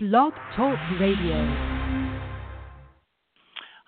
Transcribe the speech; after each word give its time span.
Blog 0.00 0.32
Talk 0.54 0.78
Radio. 1.00 1.34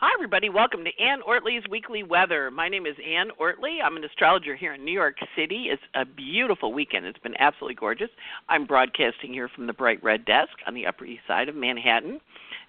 Hi, 0.00 0.10
everybody. 0.12 0.48
Welcome 0.48 0.82
to 0.82 0.90
Anne 1.00 1.20
Ortelee's 1.22 1.68
Weekly 1.70 2.02
Weather. 2.02 2.50
My 2.50 2.68
name 2.68 2.84
is 2.84 2.96
Anne 3.08 3.28
Ortelee. 3.40 3.78
I'm 3.80 3.96
an 3.96 4.02
astrologer 4.02 4.56
here 4.56 4.74
in 4.74 4.84
New 4.84 4.90
York 4.90 5.14
City. 5.36 5.66
It's 5.70 5.80
a 5.94 6.04
beautiful 6.04 6.72
weekend. 6.72 7.06
It's 7.06 7.20
been 7.20 7.36
absolutely 7.38 7.76
gorgeous. 7.76 8.08
I'm 8.48 8.66
broadcasting 8.66 9.32
here 9.32 9.48
from 9.54 9.68
the 9.68 9.72
Bright 9.72 10.02
Red 10.02 10.24
Desk 10.24 10.50
on 10.66 10.74
the 10.74 10.84
Upper 10.84 11.04
East 11.04 11.22
Side 11.28 11.48
of 11.48 11.54
Manhattan 11.54 12.20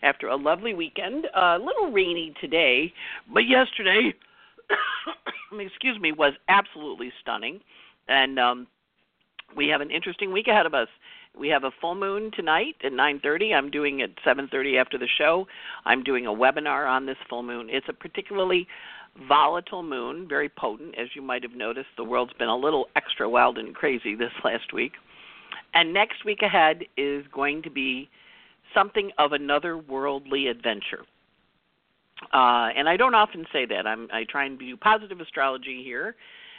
after 0.04 0.28
a 0.28 0.36
lovely 0.36 0.76
weekend. 0.76 1.26
A 1.36 1.58
little 1.58 1.92
rainy 1.92 2.36
today, 2.40 2.94
but 3.34 3.48
yesterday, 3.48 4.14
excuse 5.60 6.00
me, 6.00 6.12
was 6.12 6.34
absolutely 6.48 7.12
stunning. 7.20 7.60
And 8.08 8.38
um, 8.38 8.68
we 9.58 9.68
have 9.70 9.82
an 9.82 9.90
interesting 9.90 10.32
week 10.32 10.48
ahead 10.48 10.68
of 10.68 10.76
us. 10.76 10.90
We 11.38 11.50
have 11.50 11.64
a 11.64 11.72
full 11.80 11.96
moon 11.96 12.32
tonight 12.32 12.76
at 12.84 12.92
9:30. 12.92 13.54
I'm 13.54 13.72
doing 13.72 14.00
it 14.02 14.18
7:30 14.24 14.78
after 14.78 14.98
the 14.98 15.08
show. 15.08 15.48
I'm 15.86 16.04
doing 16.04 16.28
a 16.28 16.32
webinar 16.32 16.90
on 16.90 17.06
this 17.06 17.18
full 17.30 17.44
moon. 17.44 17.70
It's 17.70 17.88
a 17.90 17.94
particularly 17.94 18.68
volatile 19.28 19.84
moon, 19.84 20.28
very 20.28 20.50
potent 20.50 20.96
as 20.98 21.16
you 21.16 21.22
might 21.22 21.44
have 21.44 21.54
noticed. 21.54 21.90
The 21.98 22.04
world's 22.04 22.34
been 22.34 22.50
a 22.50 22.56
little 22.56 22.90
extra 22.96 23.30
wild 23.30 23.58
and 23.58 23.74
crazy 23.74 24.16
this 24.16 24.32
last 24.44 24.74
week. 24.74 24.94
And 25.74 25.94
next 25.94 26.26
week 26.26 26.42
ahead 26.42 26.84
is 26.98 27.26
going 27.28 27.62
to 27.64 27.70
be 27.70 28.10
something 28.74 29.12
of 29.18 29.32
another 29.32 29.78
worldly 29.78 30.48
adventure. 30.48 31.06
Uh, 32.34 32.70
and 32.76 32.88
I 32.88 32.98
don't 32.98 33.16
often 33.16 33.46
say 33.52 33.66
that. 33.66 33.88
I'm, 33.88 34.08
I 34.14 34.26
try 34.26 34.46
and 34.46 34.60
do 34.60 34.78
positive 34.78 35.20
astrology 35.20 35.82
here 35.84 36.16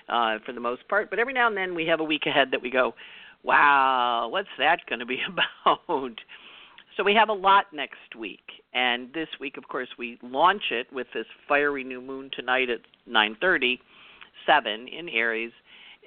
uh, 0.08 0.38
for 0.44 0.52
the 0.52 0.60
most 0.60 0.88
part, 0.88 1.08
but 1.10 1.18
every 1.18 1.32
now 1.32 1.46
and 1.46 1.56
then 1.56 1.74
we 1.74 1.86
have 1.86 2.00
a 2.00 2.04
week 2.04 2.26
ahead 2.26 2.50
that 2.50 2.60
we 2.60 2.70
go, 2.70 2.94
wow, 3.42 4.28
what's 4.30 4.48
that 4.58 4.80
going 4.88 5.00
to 5.00 5.06
be 5.06 5.18
about? 5.28 6.16
So 6.96 7.02
we 7.02 7.14
have 7.14 7.30
a 7.30 7.34
lot 7.34 7.66
next 7.72 8.14
week, 8.18 8.44
and 8.74 9.12
this 9.14 9.28
week, 9.40 9.56
of 9.56 9.66
course, 9.68 9.88
we 9.98 10.18
launch 10.22 10.64
it 10.70 10.92
with 10.92 11.06
this 11.14 11.24
fiery 11.48 11.84
new 11.84 12.02
moon 12.02 12.30
tonight 12.34 12.68
at 12.68 12.80
9:30, 13.08 13.78
seven 14.46 14.88
in 14.88 15.08
Aries, 15.08 15.52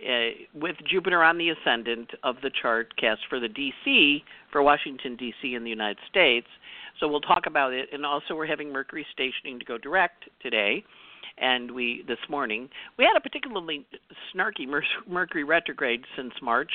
uh, 0.07 0.45
with 0.53 0.75
Jupiter 0.87 1.23
on 1.23 1.39
the 1.39 1.49
ascendant 1.49 2.11
of 2.23 2.35
the 2.43 2.51
chart 2.61 2.95
cast 2.97 3.21
for 3.29 3.39
the 3.39 3.49
DC 3.49 4.23
for 4.51 4.61
Washington 4.61 5.15
D.C. 5.15 5.55
in 5.55 5.63
the 5.63 5.69
United 5.71 5.97
States. 6.07 6.47
So 6.99 7.07
we'll 7.07 7.21
talk 7.21 7.47
about 7.47 7.73
it, 7.73 7.89
and 7.91 8.05
also 8.05 8.35
we're 8.35 8.45
having 8.45 8.71
Mercury 8.71 9.07
stationing 9.11 9.57
to 9.57 9.65
go 9.65 9.79
direct 9.79 10.25
today 10.39 10.83
and 11.37 11.71
we 11.71 12.03
this 12.07 12.19
morning 12.29 12.69
we 12.97 13.03
had 13.03 13.17
a 13.17 13.21
particularly 13.21 13.85
snarky 14.33 14.67
Mercury 15.07 15.43
retrograde 15.43 16.05
since 16.15 16.33
March 16.41 16.71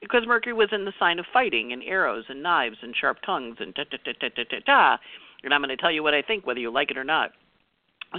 because 0.00 0.22
Mercury 0.26 0.52
was 0.52 0.68
in 0.72 0.84
the 0.84 0.92
sign 0.98 1.18
of 1.18 1.24
fighting 1.32 1.72
and 1.72 1.82
arrows 1.82 2.24
and 2.28 2.42
knives 2.42 2.76
and 2.82 2.94
sharp 2.94 3.18
tongues 3.24 3.56
and 3.60 3.74
ta 3.74 3.84
ta 3.90 3.96
ta 4.04 4.12
ta 4.20 4.28
ta 4.34 4.42
ta 4.50 4.56
ta. 4.66 4.98
And 5.44 5.52
I'm 5.52 5.60
going 5.60 5.76
to 5.76 5.76
tell 5.76 5.90
you 5.90 6.02
what 6.02 6.14
I 6.14 6.22
think, 6.22 6.46
whether 6.46 6.60
you 6.60 6.70
like 6.70 6.90
it 6.90 6.98
or 6.98 7.04
not. 7.04 7.32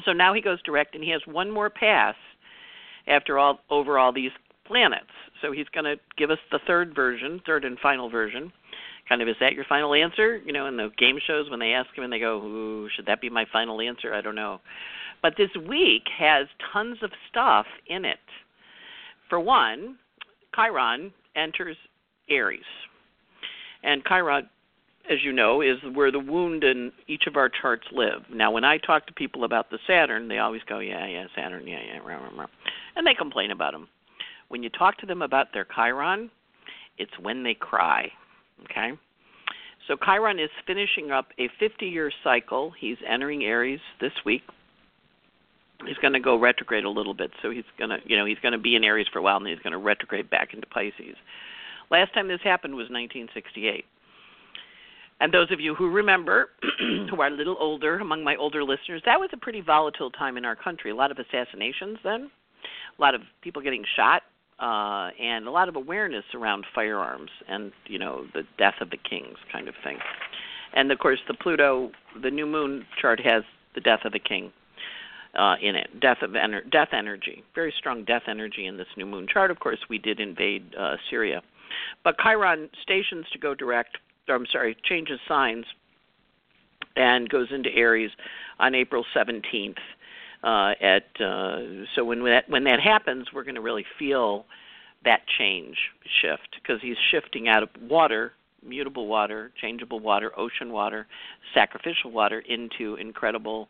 So 0.06 0.12
now 0.12 0.34
he 0.34 0.42
goes 0.42 0.62
direct, 0.64 0.96
and 0.96 1.04
he 1.04 1.12
has 1.12 1.22
one 1.26 1.52
more 1.52 1.70
pass 1.70 2.16
after 3.08 3.38
all 3.38 3.60
over 3.70 4.00
all 4.00 4.12
these 4.12 4.32
planets. 4.66 5.06
So 5.42 5.52
he's 5.52 5.68
going 5.74 5.86
to 5.86 5.96
give 6.18 6.32
us 6.32 6.40
the 6.52 6.60
third 6.66 6.96
version, 6.96 7.42
third 7.46 7.66
and 7.66 7.78
final 7.80 8.10
version. 8.10 8.52
Kind 9.08 9.22
of, 9.22 9.28
is 9.28 9.36
that 9.42 9.54
your 9.54 9.66
final 9.66 9.94
answer? 9.94 10.38
You 10.38 10.54
know, 10.54 10.66
in 10.66 10.78
the 10.78 10.90
game 10.98 11.20
shows 11.26 11.50
when 11.50 11.60
they 11.60 11.74
ask 11.74 11.90
him 11.96 12.06
and 12.06 12.14
they 12.14 12.20
go, 12.20 12.42
Ooh, 12.42 12.90
should 12.96 13.06
that 13.06 13.22
be 13.22 13.30
my 13.30 13.46
final 13.52 13.82
answer? 13.82 14.14
I 14.14 14.22
don't 14.22 14.36
know. 14.36 14.62
But 15.24 15.36
this 15.38 15.50
week 15.68 16.04
has 16.20 16.48
tons 16.72 16.98
of 17.02 17.10
stuff 17.32 17.66
in 17.88 18.06
it. 18.06 18.20
For 19.30 19.40
one, 19.40 19.98
Chiron 20.54 21.12
enters 21.36 21.78
Aries. 22.30 22.62
And 23.84 24.04
Chiron, 24.06 24.50
as 25.10 25.20
you 25.24 25.32
know, 25.32 25.62
is 25.62 25.78
where 25.94 26.12
the 26.12 26.20
wound 26.20 26.64
in 26.64 26.92
each 27.08 27.24
of 27.26 27.38
our 27.38 27.50
charts 27.50 27.88
live. 27.92 28.22
Now, 28.32 28.52
when 28.52 28.66
I 28.66 28.78
talk 28.78 29.08
to 29.08 29.14
people 29.14 29.46
about 29.46 29.70
the 29.72 29.80
Saturn, 29.88 30.28
they 30.28 30.38
always 30.40 30.62
go, 30.68 30.80
yeah, 30.80 31.08
yeah, 31.08 31.26
Saturn, 31.36 31.66
yeah, 31.68 31.80
yeah, 31.86 32.00
rah, 32.00 32.18
rah, 32.18 32.42
rah. 32.42 32.48
and 32.96 33.08
they 33.08 33.14
complain 33.14 33.52
about 33.52 33.72
them. 33.72 33.88
When 34.50 34.62
you 34.62 34.70
talk 34.70 34.98
to 35.00 35.06
them 35.06 35.22
about 35.22 35.48
their 35.54 35.66
Chiron, 35.74 36.30
it's 36.98 37.18
when 37.20 37.44
they 37.44 37.54
cry. 37.54 38.12
Okay? 38.66 38.92
So 39.88 39.96
Chiron 40.04 40.40
is 40.40 40.50
finishing 40.68 41.12
up 41.12 41.30
a 41.40 41.50
50 41.60 41.86
year 41.86 42.12
cycle. 42.24 42.74
He's 42.78 42.98
entering 43.10 43.44
Aries 43.44 43.80
this 44.00 44.14
week, 44.26 44.44
he's 45.86 45.98
going 45.98 46.14
to 46.14 46.20
go 46.20 46.38
retrograde 46.38 46.86
a 46.86 46.90
little 46.90 47.14
bit. 47.14 47.32
So 47.42 47.50
he's 47.50 47.64
going 47.78 47.90
to, 47.90 47.98
you 48.06 48.18
know, 48.18 48.26
he's 48.26 48.40
going 48.40 48.54
to 48.54 48.58
be 48.58 48.76
in 48.76 48.84
Aries 48.84 49.08
for 49.12 49.20
a 49.20 49.22
while, 49.22 49.38
and 49.38 49.46
then 49.46 49.54
he's 49.54 49.64
going 49.64 49.74
to 49.74 49.78
retrograde 49.78 50.30
back 50.30 50.54
into 50.54 50.68
Pisces. 50.68 51.16
Last 51.92 52.14
time 52.14 52.28
this 52.28 52.40
happened 52.44 52.74
was 52.74 52.86
1968. 52.90 53.86
And 55.20 55.34
those 55.34 55.52
of 55.52 55.60
you 55.60 55.76
who 55.76 55.90
remember, 55.90 56.50
who 57.10 57.22
are 57.22 57.28
a 57.28 57.32
little 57.32 57.56
older, 57.60 58.00
among 58.00 58.24
my 58.24 58.36
older 58.36 58.64
listeners, 58.64 59.02
that 59.06 59.20
was 59.20 59.30
a 59.34 59.38
pretty 59.38 59.62
volatile 59.62 60.12
time 60.12 60.38
in 60.38 60.46
our 60.46 60.56
country. 60.56 60.92
A 60.92 60.96
lot 60.96 61.12
of 61.12 61.18
assassinations 61.20 61.98
then, 62.04 62.30
a 62.98 63.02
lot 63.02 63.16
of 63.16 63.22
people 63.42 63.62
getting 63.62 63.86
shot, 63.96 64.24
uh, 64.60 65.10
and 65.22 65.48
a 65.48 65.52
lot 65.52 65.70
of 65.70 65.76
awareness 65.76 66.24
around 66.34 66.66
firearms 66.76 67.30
and 67.48 67.72
you 67.86 67.98
know 67.98 68.26
the 68.34 68.44
death 68.58 68.76
of 68.82 68.90
the 68.92 68.98
kings 68.98 69.38
kind 69.52 69.68
of 69.68 69.74
thing. 69.84 69.98
And 70.76 70.92
of 70.92 71.00
course, 71.00 71.20
the 71.28 71.34
Pluto, 71.34 71.92
the 72.22 72.32
new 72.32 72.46
moon 72.46 72.86
chart 73.00 73.20
has 73.22 73.44
the 73.76 73.82
death 73.82 74.02
of 74.06 74.12
the 74.12 74.20
king 74.20 74.52
uh, 75.36 75.56
in 75.62 75.76
it. 75.76 76.00
Death 76.00 76.22
of 76.22 76.32
ener- 76.32 76.70
death 76.70 76.90
energy, 76.92 77.44
very 77.56 77.74
strong 77.78 78.04
death 78.04 78.24
energy 78.28 78.66
in 78.66 78.78
this 78.78 78.88
new 78.98 79.06
moon 79.06 79.28
chart. 79.32 79.52
Of 79.52 79.60
course, 79.60 79.80
we 79.90 79.98
did 79.98 80.20
invade 80.20 80.76
uh, 80.78 80.96
Syria, 81.10 81.42
but 82.04 82.16
Chiron 82.20 82.70
stations 82.82 83.26
to 83.34 83.40
go 83.40 83.54
direct. 83.54 83.98
I'm 84.30 84.46
sorry, 84.52 84.78
changes 84.84 85.20
signs 85.28 85.66
and 86.96 87.28
goes 87.28 87.48
into 87.52 87.70
Aries 87.74 88.12
on 88.60 88.76
April 88.76 89.06
17th. 89.16 89.78
Uh, 90.44 90.74
at 90.82 91.06
uh, 91.22 91.86
so 91.96 92.04
when 92.04 92.24
that 92.26 92.50
when 92.50 92.66
that 92.66 92.80
happens, 92.80 93.28
we're 93.34 93.44
going 93.44 93.56
to 93.56 93.62
really 93.62 93.86
feel 93.98 94.46
that 95.06 95.22
change 95.38 95.78
shift 96.22 96.58
because 96.62 96.82
he's 96.82 96.98
shifting 97.12 97.48
out 97.48 97.64
of 97.64 97.70
water 97.82 98.34
mutable 98.66 99.08
water, 99.08 99.52
changeable 99.60 100.00
water, 100.00 100.32
ocean 100.38 100.72
water, 100.72 101.08
sacrificial 101.54 102.12
water 102.12 102.40
into 102.48 102.96
incredible 102.96 103.70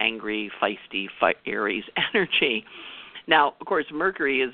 angry, 0.00 0.50
feisty, 0.60 1.06
Aries 1.46 1.84
energy. 2.14 2.64
Now, 3.26 3.54
of 3.60 3.66
course, 3.66 3.86
Mercury 3.92 4.40
is 4.40 4.52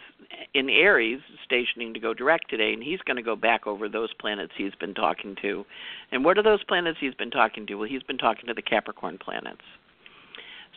in 0.54 0.68
Aries, 0.68 1.20
stationing 1.44 1.94
to 1.94 2.00
go 2.00 2.12
direct 2.12 2.50
today, 2.50 2.72
and 2.72 2.82
he's 2.82 3.00
going 3.00 3.16
to 3.16 3.22
go 3.22 3.36
back 3.36 3.66
over 3.66 3.88
those 3.88 4.12
planets 4.14 4.52
he's 4.56 4.74
been 4.74 4.94
talking 4.94 5.36
to. 5.42 5.64
And 6.12 6.24
what 6.24 6.36
are 6.36 6.42
those 6.42 6.62
planets 6.64 6.98
he's 7.00 7.14
been 7.14 7.30
talking 7.30 7.66
to? 7.66 7.74
Well, 7.76 7.88
he's 7.88 8.02
been 8.02 8.18
talking 8.18 8.46
to 8.48 8.54
the 8.54 8.62
Capricorn 8.62 9.18
planets. 9.18 9.62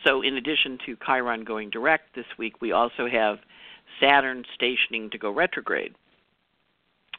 So, 0.06 0.22
in 0.22 0.36
addition 0.36 0.78
to 0.86 0.96
Chiron 1.04 1.44
going 1.44 1.68
direct 1.68 2.14
this 2.14 2.24
week, 2.38 2.62
we 2.62 2.72
also 2.72 3.06
have 3.06 3.38
Saturn 4.00 4.44
stationing 4.54 5.10
to 5.10 5.18
go 5.18 5.30
retrograde 5.30 5.94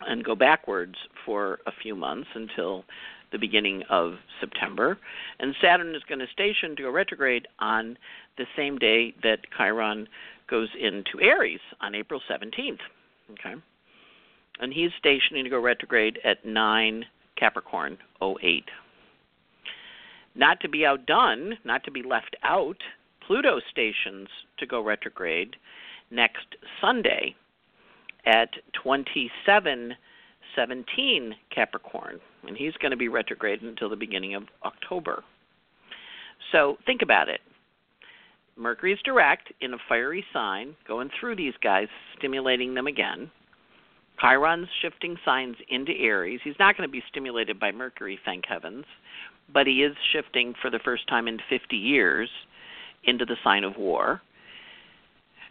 and 0.08 0.24
go 0.24 0.36
backwards 0.36 0.96
for 1.26 1.60
a 1.68 1.72
few 1.72 1.96
months 1.96 2.30
until 2.34 2.86
the 3.32 3.38
beginning 3.38 3.84
of 3.90 4.14
September. 4.40 4.98
And 5.40 5.56
Saturn 5.62 5.96
is 5.96 6.04
going 6.08 6.20
to 6.20 6.28
station 6.28 6.76
to 6.76 6.84
go 6.84 6.92
retrograde 6.92 7.48
on 7.60 7.98
the 8.38 8.46
same 8.56 8.78
day 8.78 9.14
that 9.24 9.40
Chiron 9.58 10.08
goes 10.50 10.70
into 10.80 11.22
Aries 11.22 11.60
on 11.80 11.96
April 11.96 12.22
17th. 12.30 12.80
Okay. 13.32 13.56
And 14.60 14.74
he's 14.74 14.92
stationing 14.98 15.44
to 15.44 15.50
go 15.50 15.60
retrograde 15.60 16.20
at 16.24 16.46
9 16.46 17.06
Capricorn 17.38 17.98
08. 18.22 18.66
Not 20.36 20.60
to 20.62 20.70
be 20.70 20.86
outdone, 20.86 21.58
not 21.64 21.84
to 21.86 21.92
be 21.92 22.04
left 22.04 22.36
out, 22.44 22.78
Pluto 23.26 23.60
stations 23.70 24.28
to 24.60 24.66
go 24.66 24.82
retrograde 24.82 25.56
next 26.10 26.56
Sunday 26.80 27.36
at 28.26 28.50
27 28.74 29.96
17 30.56 31.36
Capricorn, 31.54 32.20
and 32.48 32.58
he's 32.58 32.74
going 32.82 32.92
to 32.92 32.98
be 32.98 33.08
retrograde 33.08 33.62
until 33.62 33.90
the 33.90 33.96
beginning 33.96 34.36
of 34.36 34.44
October. 34.66 35.24
So 36.52 36.78
think 36.86 37.02
about 37.02 37.30
it. 37.30 37.40
Mercury's 38.58 39.00
direct 39.04 39.52
in 39.62 39.74
a 39.74 39.78
fiery 39.88 40.26
sign, 40.34 40.76
going 40.88 41.10
through 41.20 41.36
these 41.36 41.54
guys, 41.64 41.88
stimulating 42.18 42.74
them 42.74 42.88
again. 42.88 43.32
Chiron's 44.20 44.68
shifting 44.82 45.18
signs 45.26 45.56
into 45.70 45.94
Aries. 45.94 46.42
He's 46.44 46.60
not 46.60 46.78
going 46.78 46.88
to 46.88 46.92
be 46.92 47.04
stimulated 47.10 47.60
by 47.60 47.72
Mercury, 47.72 48.20
thank 48.24 48.46
heavens, 48.46 48.86
but 49.52 49.66
he 49.66 49.84
is 49.84 49.96
shifting 50.12 50.54
for 50.62 50.70
the 50.70 50.80
first 50.84 51.08
time 51.08 51.28
in 51.28 51.40
50 51.50 51.76
years 51.76 52.30
into 53.04 53.26
the 53.26 53.38
sign 53.44 53.64
of 53.64 53.78
war. 53.78 54.22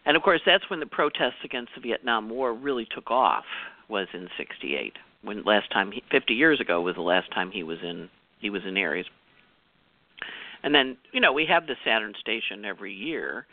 And 0.07 0.17
of 0.17 0.23
course, 0.23 0.41
that's 0.47 0.69
when 0.71 0.81
the 0.81 0.87
protests 0.87 1.43
against 1.45 1.73
the 1.75 1.81
Vietnam 1.81 2.31
War 2.31 2.55
really 2.55 2.87
took 2.95 3.11
off 3.11 3.45
was 3.91 4.09
in 4.15 4.29
68 4.39 4.95
when 5.23 5.43
last 5.45 5.71
time 5.71 5.93
he, 5.93 6.03
50 6.11 6.33
years 6.35 6.61
ago 6.61 6.81
was 6.81 6.95
the 6.95 7.03
last 7.03 7.31
time 7.33 7.51
he 7.51 7.63
was 7.63 7.79
in 7.83 8.09
he 8.41 8.49
was 8.51 8.63
in 8.67 8.77
Aries. 8.77 9.07
And 10.63 10.75
then, 10.75 10.97
you 11.13 11.21
know, 11.21 11.33
we 11.33 11.47
have 11.47 11.67
the 11.67 11.77
Saturn 11.85 12.15
station 12.21 12.65
every 12.65 12.93
year. 12.95 13.47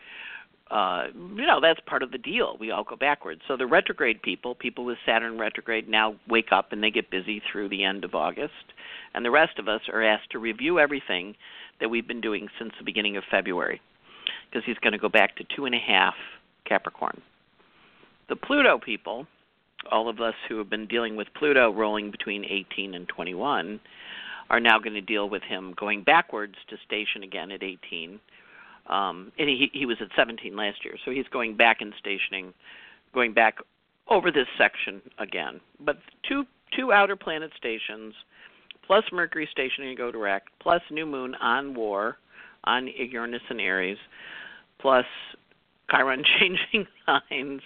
uh, 0.69 1.07
you 1.13 1.45
know 1.45 1.60
that's 1.62 1.80
part 1.86 2.04
of 2.04 2.12
the 2.12 2.18
deal. 2.18 2.57
We 2.60 2.72
all 2.72 2.84
go 2.84 2.95
backwards. 2.95 3.42
So 3.48 3.56
the 3.57 3.68
retrograde 3.68 4.22
people, 4.22 4.56
people 4.56 4.86
with 4.86 4.98
Saturn 5.06 5.38
retrograde, 5.38 5.88
now 5.88 6.16
wake 6.28 6.51
up 6.51 6.72
and 6.72 6.83
they 6.83 6.92
get 6.92 7.10
busy 7.10 7.42
through 7.51 7.69
the 7.69 7.83
end 7.83 8.04
of 8.04 8.16
August, 8.16 8.74
and 9.13 9.24
the 9.24 9.31
rest 9.31 9.60
of 9.60 9.68
us 9.68 9.81
are 9.92 10.04
asked 10.04 10.31
to 10.31 10.40
review 10.40 10.80
everything 10.80 11.36
that 11.80 11.90
we've 11.90 12.07
been 12.07 12.22
doing 12.22 12.48
since 12.60 12.74
the 12.78 12.83
beginning 12.86 13.16
of 13.18 13.24
February, 13.31 13.80
because 14.50 14.66
he's 14.66 14.78
going 14.80 14.94
to 14.94 15.00
go 15.00 15.10
back 15.10 15.36
to 15.38 15.45
two 15.56 15.66
and 15.66 15.75
a 15.75 15.80
half 15.80 16.16
Capricorn. 16.66 17.22
The 18.30 18.36
Pluto 18.36 18.78
people, 18.78 19.25
all 19.91 20.09
of 20.09 20.19
us 20.19 20.35
who 20.47 20.57
have 20.57 20.69
been 20.69 20.88
dealing 20.88 21.15
with 21.15 21.27
Pluto 21.38 21.71
rolling 21.71 22.12
between 22.12 22.45
18 22.45 22.94
and 22.94 23.07
21, 23.07 23.79
are 24.50 24.59
now 24.59 24.79
going 24.79 24.94
to 24.94 25.01
deal 25.01 25.29
with 25.29 25.44
him 25.44 25.74
going 25.77 26.03
backwards 26.03 26.56
to 26.69 26.77
station 26.85 27.24
again 27.24 27.51
at 27.51 27.63
18 27.63 28.19
um, 28.89 29.31
and 29.38 29.50
he 29.50 29.69
he 29.74 29.85
was 29.85 29.97
at 30.01 30.07
17 30.15 30.56
last 30.56 30.83
year, 30.85 30.95
so 31.03 31.12
he's 31.12 31.27
going 31.31 31.57
back 31.57 31.81
in 31.81 31.94
stationing, 32.00 32.53
going 33.13 33.33
back 33.33 33.57
over 34.09 34.31
this 34.31 34.47
section 34.57 35.01
again. 35.19 35.59
But 35.80 35.97
two 36.27 36.45
two 36.75 36.94
outer 36.94 37.15
planet 37.15 37.51
stations, 37.57 38.13
plus 38.85 39.03
Mercury 39.12 39.47
stationing 39.51 39.89
to 39.89 39.95
go 39.95 40.12
direct, 40.12 40.50
plus 40.62 40.81
new 40.89 41.06
moon 41.06 41.35
on 41.35 41.73
war, 41.75 42.18
on 42.63 42.88
Uranus 42.88 43.41
and 43.50 43.59
Aries, 43.59 43.97
plus 44.80 45.06
Chiron 45.91 46.23
changing 46.39 46.88
signs. 47.06 47.62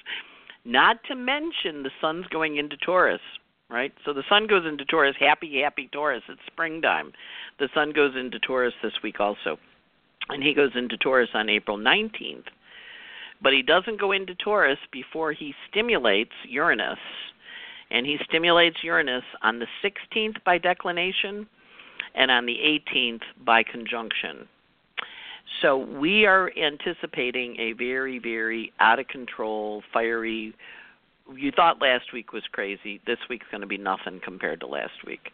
Not 0.63 1.03
to 1.05 1.15
mention 1.15 1.83
the 1.83 1.91
sun's 1.99 2.27
going 2.27 2.57
into 2.57 2.77
Taurus, 2.77 3.21
right? 3.69 3.93
So 4.05 4.13
the 4.13 4.23
sun 4.29 4.47
goes 4.47 4.65
into 4.65 4.85
Taurus, 4.85 5.15
happy, 5.19 5.61
happy 5.61 5.89
Taurus. 5.91 6.23
It's 6.29 6.41
springtime. 6.47 7.13
The 7.59 7.69
sun 7.73 7.91
goes 7.91 8.15
into 8.15 8.39
Taurus 8.39 8.73
this 8.83 8.93
week 9.03 9.19
also 9.19 9.57
and 10.29 10.43
he 10.43 10.53
goes 10.53 10.71
into 10.75 10.97
Taurus 10.97 11.29
on 11.33 11.49
April 11.49 11.77
19th. 11.77 12.45
But 13.41 13.53
he 13.53 13.61
doesn't 13.61 13.99
go 13.99 14.11
into 14.11 14.35
Taurus 14.35 14.77
before 14.91 15.33
he 15.33 15.53
stimulates 15.69 16.31
Uranus. 16.47 16.99
And 17.89 18.05
he 18.05 18.17
stimulates 18.23 18.77
Uranus 18.83 19.23
on 19.41 19.59
the 19.59 19.67
16th 19.83 20.43
by 20.45 20.57
declination 20.57 21.47
and 22.15 22.31
on 22.31 22.45
the 22.45 22.57
18th 22.57 23.23
by 23.45 23.63
conjunction. 23.63 24.47
So 25.61 25.77
we 25.77 26.25
are 26.25 26.51
anticipating 26.57 27.59
a 27.59 27.73
very, 27.73 28.19
very 28.19 28.73
out 28.79 28.99
of 28.99 29.07
control, 29.07 29.83
fiery. 29.93 30.53
You 31.33 31.51
thought 31.51 31.81
last 31.81 32.13
week 32.13 32.33
was 32.33 32.43
crazy. 32.51 33.01
This 33.05 33.19
week's 33.29 33.45
going 33.51 33.61
to 33.61 33.67
be 33.67 33.77
nothing 33.77 34.19
compared 34.23 34.59
to 34.61 34.67
last 34.67 35.05
week. 35.05 35.31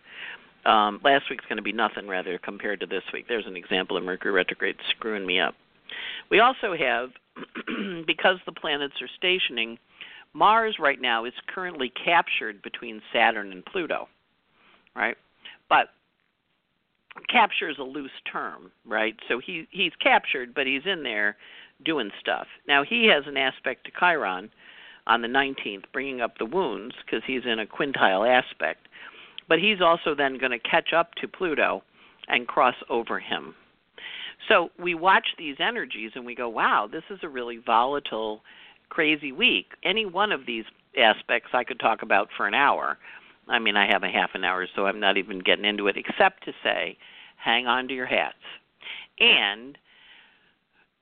Um, 0.65 0.99
last 1.03 1.25
week's 1.29 1.45
going 1.45 1.57
to 1.57 1.63
be 1.63 1.71
nothing, 1.71 2.07
rather, 2.07 2.37
compared 2.37 2.79
to 2.81 2.85
this 2.85 3.03
week. 3.13 3.25
There's 3.27 3.45
an 3.45 3.55
example 3.55 3.95
of 3.95 4.03
Mercury 4.03 4.33
retrograde 4.33 4.75
screwing 4.91 5.25
me 5.25 5.39
up. 5.39 5.55
We 6.29 6.39
also 6.39 6.75
have, 6.77 7.09
because 8.05 8.37
the 8.45 8.51
planets 8.51 8.95
are 9.01 9.09
stationing, 9.17 9.77
Mars 10.33 10.75
right 10.79 10.99
now 10.99 11.25
is 11.25 11.33
currently 11.47 11.91
captured 12.03 12.61
between 12.61 13.01
Saturn 13.13 13.51
and 13.51 13.65
Pluto, 13.65 14.09
right? 14.95 15.15
But 15.69 15.87
capture 17.29 17.69
is 17.69 17.77
a 17.79 17.83
loose 17.83 18.11
term, 18.31 18.71
right? 18.85 19.15
So 19.27 19.39
he 19.39 19.67
he's 19.71 19.93
captured, 20.01 20.53
but 20.53 20.67
he's 20.67 20.85
in 20.85 21.03
there 21.03 21.37
doing 21.85 22.11
stuff. 22.19 22.47
Now 22.67 22.83
he 22.83 23.07
has 23.07 23.23
an 23.27 23.37
aspect 23.37 23.85
to 23.85 23.91
Chiron 23.97 24.49
on 25.05 25.21
the 25.21 25.27
19th, 25.27 25.85
bringing 25.93 26.21
up 26.21 26.37
the 26.37 26.45
wounds 26.45 26.95
because 27.05 27.23
he's 27.25 27.45
in 27.45 27.59
a 27.59 27.65
quintile 27.65 28.27
aspect. 28.27 28.87
But 29.47 29.59
he's 29.59 29.81
also 29.81 30.13
then 30.13 30.37
going 30.37 30.51
to 30.51 30.59
catch 30.59 30.91
up 30.93 31.15
to 31.15 31.27
Pluto 31.27 31.83
and 32.27 32.47
cross 32.47 32.75
over 32.89 33.19
him. 33.19 33.55
So 34.47 34.69
we 34.77 34.93
watch 34.93 35.27
these 35.37 35.55
energies 35.59 36.11
and 36.15 36.25
we 36.25 36.35
go, 36.35 36.49
wow, 36.49 36.87
this 36.91 37.03
is 37.09 37.19
a 37.23 37.29
really 37.29 37.57
volatile, 37.57 38.41
crazy 38.89 39.31
week. 39.31 39.67
Any 39.83 40.05
one 40.05 40.31
of 40.31 40.45
these 40.45 40.65
aspects 40.97 41.49
I 41.53 41.63
could 41.63 41.79
talk 41.79 42.01
about 42.01 42.29
for 42.35 42.47
an 42.47 42.53
hour. 42.53 42.97
I 43.49 43.59
mean, 43.59 43.75
I 43.77 43.87
have 43.91 44.03
a 44.03 44.09
half 44.09 44.31
an 44.33 44.43
hour, 44.43 44.67
so 44.75 44.85
I'm 44.85 44.99
not 44.99 45.17
even 45.17 45.39
getting 45.39 45.65
into 45.65 45.87
it, 45.87 45.97
except 45.97 46.43
to 46.45 46.53
say, 46.63 46.97
hang 47.37 47.67
on 47.67 47.87
to 47.87 47.93
your 47.93 48.05
hats. 48.05 48.35
And 49.19 49.77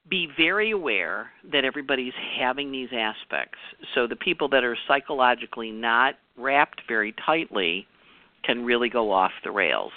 be 0.10 0.28
very 0.38 0.72
aware 0.72 1.32
that 1.52 1.66
everybody's 1.66 2.14
having 2.40 2.72
these 2.72 2.90
aspects. 2.94 3.58
So 3.96 4.08
the 4.08 4.16
people 4.16 4.48
that 4.50 4.64
are 4.64 4.78
psychologically 4.88 5.72
not 5.72 6.16
wrapped 6.38 6.82
very 6.88 7.14
tightly 7.26 7.88
can 8.44 8.64
really 8.64 8.90
go 8.90 9.12
off 9.12 9.32
the 9.44 9.52
rails. 9.52 9.92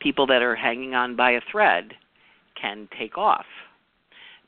People 0.00 0.26
that 0.28 0.42
are 0.42 0.56
hanging 0.56 0.94
on 0.94 1.14
by 1.14 1.32
a 1.32 1.40
thread 1.50 1.92
can 2.60 2.88
take 2.98 3.18
off. 3.18 3.44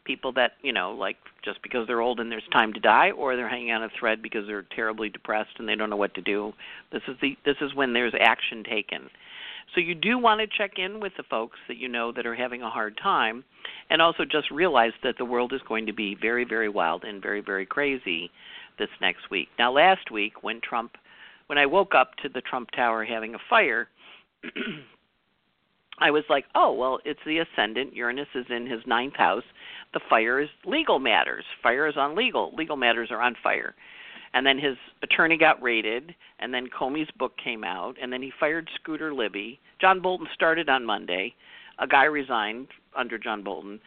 People 0.04 0.32
that, 0.32 0.52
you 0.62 0.72
know, 0.72 0.92
like 0.92 1.16
just 1.44 1.62
because 1.62 1.86
they're 1.86 2.00
old 2.00 2.20
and 2.20 2.30
there's 2.30 2.46
time 2.52 2.72
to 2.74 2.80
die 2.80 3.10
or 3.10 3.36
they're 3.36 3.48
hanging 3.48 3.72
on 3.72 3.82
a 3.82 3.88
thread 3.98 4.22
because 4.22 4.46
they're 4.46 4.66
terribly 4.74 5.08
depressed 5.08 5.58
and 5.58 5.68
they 5.68 5.74
don't 5.74 5.90
know 5.90 5.96
what 5.96 6.14
to 6.14 6.22
do. 6.22 6.52
This 6.92 7.02
is 7.08 7.16
the 7.20 7.36
this 7.44 7.56
is 7.60 7.74
when 7.74 7.92
there's 7.92 8.14
action 8.18 8.64
taken. 8.64 9.08
So 9.74 9.80
you 9.80 9.94
do 9.94 10.18
want 10.18 10.40
to 10.40 10.46
check 10.46 10.72
in 10.78 11.00
with 11.00 11.12
the 11.16 11.22
folks 11.22 11.58
that 11.68 11.78
you 11.78 11.88
know 11.88 12.12
that 12.12 12.26
are 12.26 12.34
having 12.34 12.62
a 12.62 12.70
hard 12.70 12.98
time 13.02 13.44
and 13.90 14.02
also 14.02 14.24
just 14.24 14.50
realize 14.50 14.92
that 15.02 15.16
the 15.18 15.24
world 15.24 15.52
is 15.52 15.60
going 15.66 15.86
to 15.86 15.92
be 15.92 16.16
very 16.20 16.44
very 16.44 16.68
wild 16.68 17.04
and 17.04 17.22
very 17.22 17.40
very 17.40 17.66
crazy 17.66 18.30
this 18.78 18.90
next 19.00 19.30
week. 19.30 19.48
Now 19.58 19.72
last 19.72 20.10
week 20.10 20.42
when 20.42 20.60
Trump 20.60 20.92
when 21.46 21.58
I 21.58 21.66
woke 21.66 21.94
up 21.94 22.16
to 22.22 22.28
the 22.28 22.40
Trump 22.40 22.70
Tower 22.70 23.04
having 23.04 23.34
a 23.34 23.38
fire, 23.50 23.88
I 25.98 26.10
was 26.10 26.24
like, 26.28 26.46
oh, 26.54 26.72
well, 26.72 26.98
it's 27.04 27.20
the 27.24 27.38
ascendant. 27.38 27.94
Uranus 27.94 28.28
is 28.34 28.46
in 28.50 28.66
his 28.66 28.80
ninth 28.86 29.16
house. 29.16 29.44
The 29.94 30.00
fire 30.10 30.40
is 30.40 30.48
legal 30.66 30.98
matters. 30.98 31.44
Fire 31.62 31.86
is 31.86 31.96
on 31.96 32.14
legal. 32.14 32.52
Legal 32.54 32.76
matters 32.76 33.08
are 33.10 33.22
on 33.22 33.36
fire. 33.42 33.74
And 34.34 34.44
then 34.44 34.58
his 34.58 34.76
attorney 35.02 35.38
got 35.38 35.62
raided, 35.62 36.14
and 36.40 36.52
then 36.52 36.66
Comey's 36.66 37.10
book 37.16 37.32
came 37.42 37.62
out, 37.62 37.94
and 38.02 38.12
then 38.12 38.20
he 38.20 38.32
fired 38.38 38.68
Scooter 38.74 39.14
Libby. 39.14 39.60
John 39.80 40.02
Bolton 40.02 40.26
started 40.34 40.68
on 40.68 40.84
Monday. 40.84 41.34
A 41.78 41.86
guy 41.86 42.04
resigned 42.04 42.66
under 42.96 43.16
John 43.16 43.44
Bolton. 43.44 43.80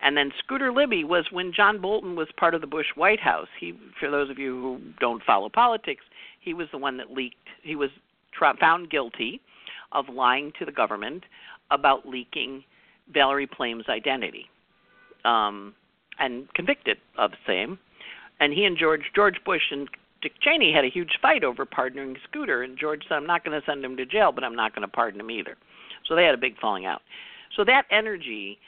And 0.00 0.16
then 0.16 0.32
Scooter 0.40 0.72
Libby 0.72 1.04
was 1.04 1.26
when 1.30 1.52
John 1.52 1.80
Bolton 1.80 2.16
was 2.16 2.26
part 2.36 2.54
of 2.54 2.60
the 2.60 2.66
Bush 2.66 2.88
White 2.96 3.20
House. 3.20 3.46
He, 3.60 3.74
for 4.00 4.10
those 4.10 4.28
of 4.28 4.38
you 4.38 4.60
who 4.60 4.80
don't 4.98 5.22
follow 5.22 5.48
politics, 5.48 6.04
he 6.40 6.52
was 6.52 6.66
the 6.72 6.78
one 6.78 6.96
that 6.96 7.12
leaked. 7.12 7.36
He 7.62 7.76
was 7.76 7.90
tra- 8.36 8.56
found 8.58 8.90
guilty 8.90 9.40
of 9.92 10.08
lying 10.08 10.52
to 10.58 10.64
the 10.64 10.72
government 10.72 11.22
about 11.70 12.08
leaking 12.08 12.64
Valerie 13.12 13.46
Plame's 13.46 13.88
identity, 13.88 14.46
um, 15.24 15.74
and 16.18 16.52
convicted 16.54 16.98
of 17.18 17.32
the 17.32 17.36
same. 17.46 17.78
And 18.40 18.52
he 18.52 18.64
and 18.64 18.76
George 18.76 19.02
George 19.14 19.36
Bush 19.44 19.62
and 19.70 19.88
Dick 20.20 20.32
Cheney 20.40 20.72
had 20.72 20.84
a 20.84 20.88
huge 20.88 21.18
fight 21.20 21.44
over 21.44 21.64
pardoning 21.64 22.16
Scooter, 22.28 22.62
and 22.62 22.78
George 22.78 23.02
said, 23.08 23.16
"I'm 23.16 23.26
not 23.26 23.44
going 23.44 23.58
to 23.58 23.66
send 23.66 23.84
him 23.84 23.96
to 23.96 24.06
jail, 24.06 24.32
but 24.32 24.44
I'm 24.44 24.56
not 24.56 24.74
going 24.74 24.86
to 24.86 24.92
pardon 24.92 25.20
him 25.20 25.30
either." 25.30 25.56
So 26.06 26.14
they 26.14 26.24
had 26.24 26.34
a 26.34 26.38
big 26.38 26.58
falling 26.58 26.86
out. 26.86 27.02
So 27.56 27.64
that 27.64 27.84
energy, 27.90 28.58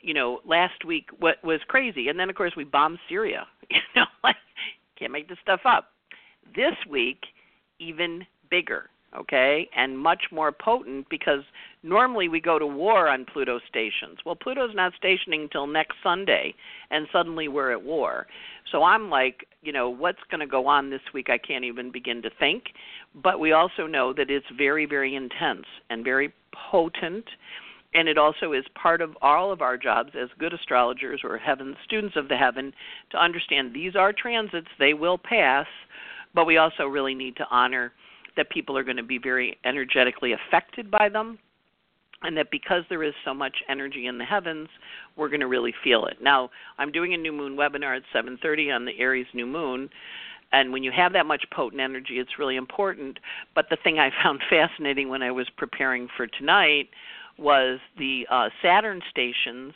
you 0.00 0.14
know, 0.14 0.40
last 0.44 0.84
week 0.84 1.08
what 1.18 1.42
was 1.44 1.60
crazy, 1.68 2.08
and 2.08 2.18
then 2.18 2.30
of 2.30 2.36
course 2.36 2.54
we 2.56 2.64
bombed 2.64 2.98
Syria. 3.08 3.46
You 3.70 3.80
know, 3.94 4.06
like 4.24 4.36
can't 4.98 5.12
make 5.12 5.28
this 5.28 5.36
stuff 5.42 5.60
up. 5.66 5.90
This 6.56 6.74
week, 6.88 7.26
even 7.78 8.24
bigger, 8.50 8.88
okay, 9.16 9.68
and 9.76 9.98
much 9.98 10.24
more 10.30 10.52
potent 10.52 11.08
because 11.08 11.42
normally 11.82 12.28
we 12.28 12.40
go 12.40 12.58
to 12.58 12.66
war 12.66 13.08
on 13.08 13.24
Pluto 13.24 13.58
stations. 13.68 14.18
Well, 14.24 14.36
Pluto's 14.36 14.74
not 14.74 14.92
stationing 14.96 15.42
until 15.42 15.66
next 15.66 15.96
Sunday, 16.02 16.54
and 16.90 17.06
suddenly 17.12 17.48
we're 17.48 17.72
at 17.72 17.82
war. 17.82 18.26
So 18.70 18.82
I'm 18.82 19.08
like, 19.08 19.46
you 19.62 19.72
know, 19.72 19.88
what's 19.88 20.18
going 20.30 20.40
to 20.40 20.46
go 20.46 20.66
on 20.66 20.90
this 20.90 21.00
week? 21.14 21.30
I 21.30 21.38
can't 21.38 21.64
even 21.64 21.90
begin 21.90 22.22
to 22.22 22.30
think. 22.38 22.64
But 23.14 23.40
we 23.40 23.52
also 23.52 23.86
know 23.86 24.12
that 24.12 24.30
it's 24.30 24.46
very, 24.56 24.86
very 24.86 25.14
intense 25.14 25.66
and 25.90 26.04
very 26.04 26.32
potent 26.70 27.24
and 27.94 28.08
it 28.08 28.18
also 28.18 28.52
is 28.52 28.64
part 28.74 29.00
of 29.00 29.16
all 29.22 29.50
of 29.50 29.62
our 29.62 29.76
jobs 29.76 30.10
as 30.20 30.28
good 30.38 30.52
astrologers 30.52 31.22
or 31.24 31.38
heaven 31.38 31.74
students 31.84 32.16
of 32.16 32.28
the 32.28 32.36
heaven 32.36 32.72
to 33.10 33.16
understand 33.16 33.74
these 33.74 33.96
are 33.96 34.12
transits 34.12 34.68
they 34.78 34.94
will 34.94 35.18
pass 35.18 35.66
but 36.34 36.44
we 36.44 36.58
also 36.58 36.84
really 36.84 37.14
need 37.14 37.36
to 37.36 37.46
honor 37.50 37.92
that 38.36 38.50
people 38.50 38.76
are 38.76 38.84
going 38.84 38.96
to 38.96 39.02
be 39.02 39.18
very 39.18 39.58
energetically 39.64 40.32
affected 40.32 40.90
by 40.90 41.08
them 41.08 41.38
and 42.22 42.36
that 42.36 42.50
because 42.50 42.82
there 42.88 43.02
is 43.02 43.14
so 43.24 43.32
much 43.32 43.56
energy 43.68 44.06
in 44.06 44.18
the 44.18 44.24
heavens 44.24 44.68
we're 45.16 45.28
going 45.28 45.40
to 45.40 45.46
really 45.46 45.74
feel 45.84 46.06
it. 46.06 46.18
Now 46.20 46.50
i'm 46.78 46.92
doing 46.92 47.14
a 47.14 47.16
new 47.16 47.32
moon 47.32 47.56
webinar 47.56 47.96
at 47.96 48.02
7.30 48.14 48.74
on 48.74 48.84
the 48.84 48.98
aries 48.98 49.26
new 49.34 49.46
moon 49.46 49.88
and 50.50 50.72
when 50.72 50.82
you 50.82 50.90
have 50.90 51.12
that 51.12 51.26
much 51.26 51.44
potent 51.52 51.80
energy 51.80 52.18
it's 52.18 52.38
really 52.38 52.56
important. 52.56 53.18
But 53.54 53.66
the 53.70 53.78
thing 53.82 53.98
i 53.98 54.10
found 54.22 54.40
fascinating 54.48 55.08
when 55.08 55.22
i 55.22 55.30
was 55.30 55.48
preparing 55.56 56.08
for 56.16 56.26
tonight 56.26 56.88
was 57.38 57.78
the 57.96 58.26
uh, 58.30 58.48
saturn 58.60 59.00
stations. 59.10 59.72